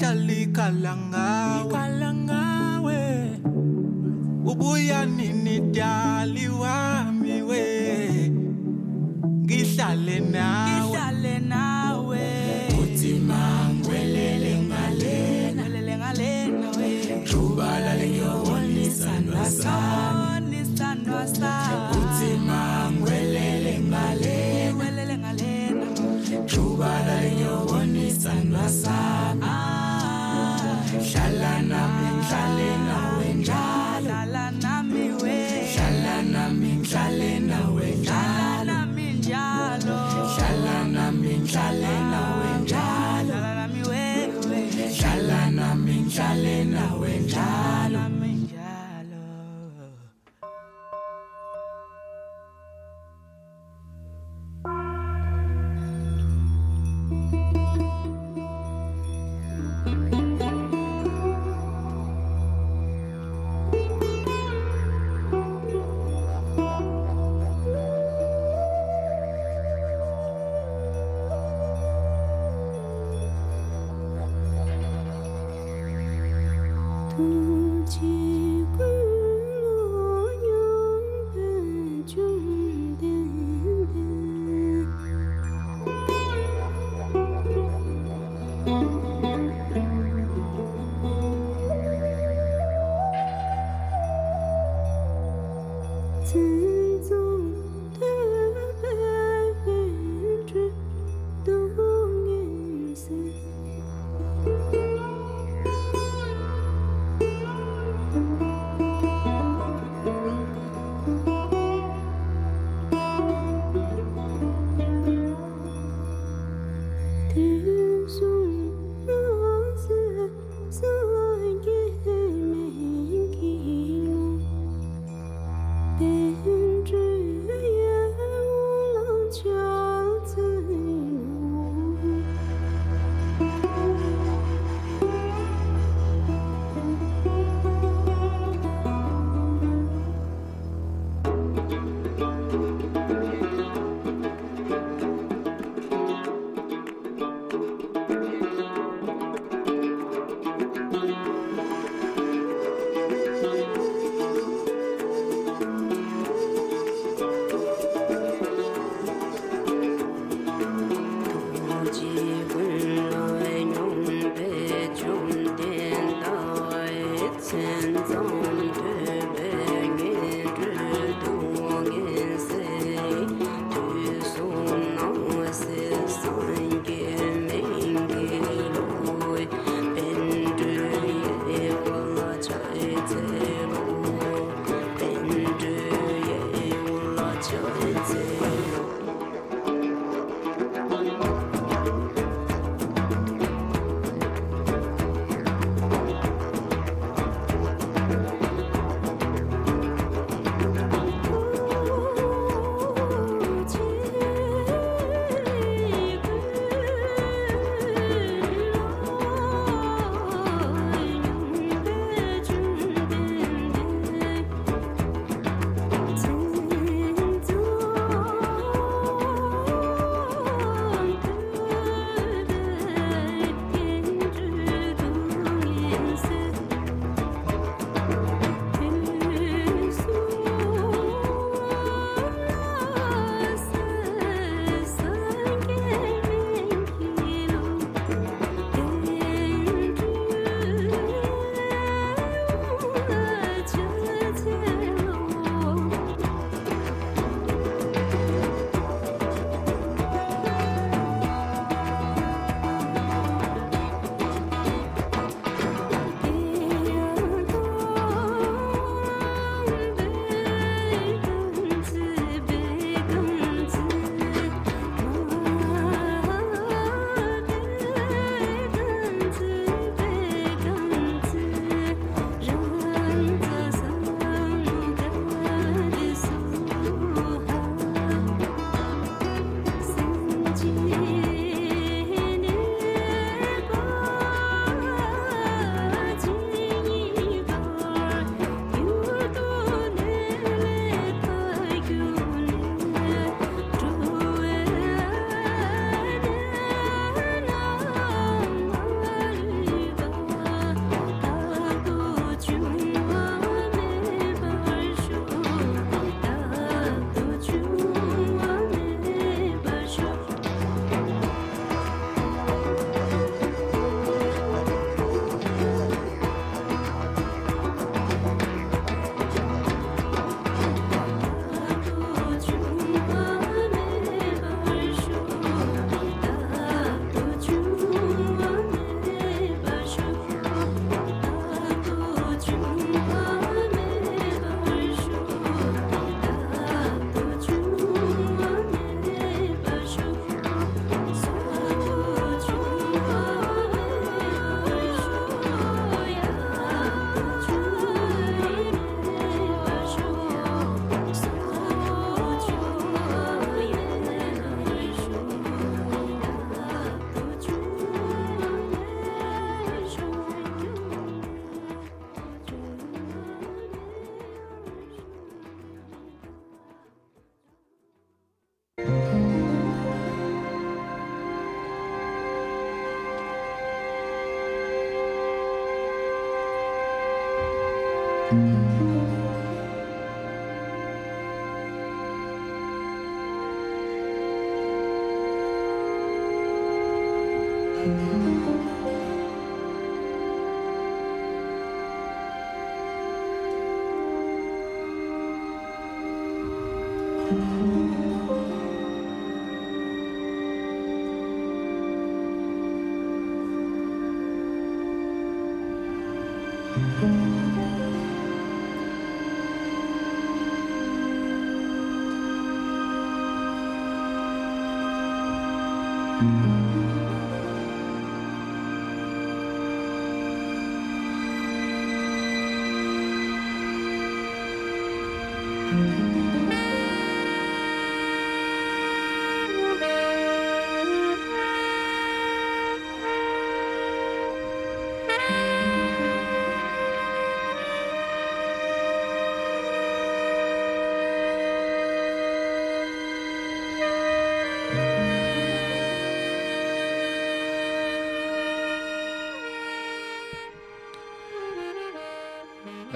deixa 0.00 0.10
ali. 0.12 0.39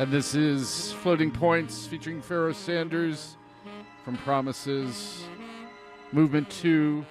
And 0.04 0.12
this 0.12 0.34
is 0.34 0.92
Floating 0.92 1.30
Points 1.30 1.86
featuring 1.86 2.20
Pharoah 2.20 2.52
Sanders 2.52 3.38
from 4.04 4.18
Promises, 4.18 5.24
Movement 6.12 6.50
2. 6.50 7.02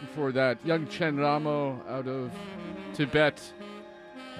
Before 0.00 0.32
that, 0.32 0.60
Yungchen 0.64 1.14
Lhamo 1.14 1.78
out 1.88 2.08
of 2.08 2.32
Tibet, 2.92 3.40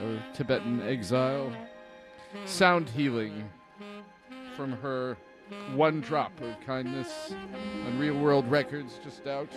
or 0.03 0.21
Tibetan 0.35 0.83
exile. 0.83 1.53
Sound 2.47 2.91
Healing 2.91 3.49
from 4.57 4.73
her 4.73 5.17
One 5.77 6.01
Drop 6.01 6.33
of 6.41 6.61
Kindness 6.67 7.33
on 7.87 7.97
Real 7.97 8.19
World 8.19 8.51
Records, 8.51 8.99
just 9.05 9.29
out. 9.29 9.53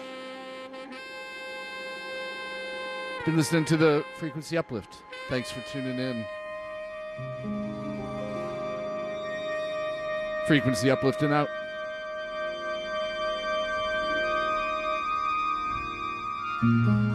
Been 3.25 3.35
listening 3.35 3.65
to 3.65 3.77
the 3.77 4.05
Frequency 4.19 4.59
Uplift. 4.59 4.97
Thanks 5.27 5.49
for 5.49 5.61
tuning 5.61 5.97
in. 5.97 6.23
Frequency 10.47 10.89
uplifting 10.89 11.33
out. 11.33 11.49
You. 16.63 17.06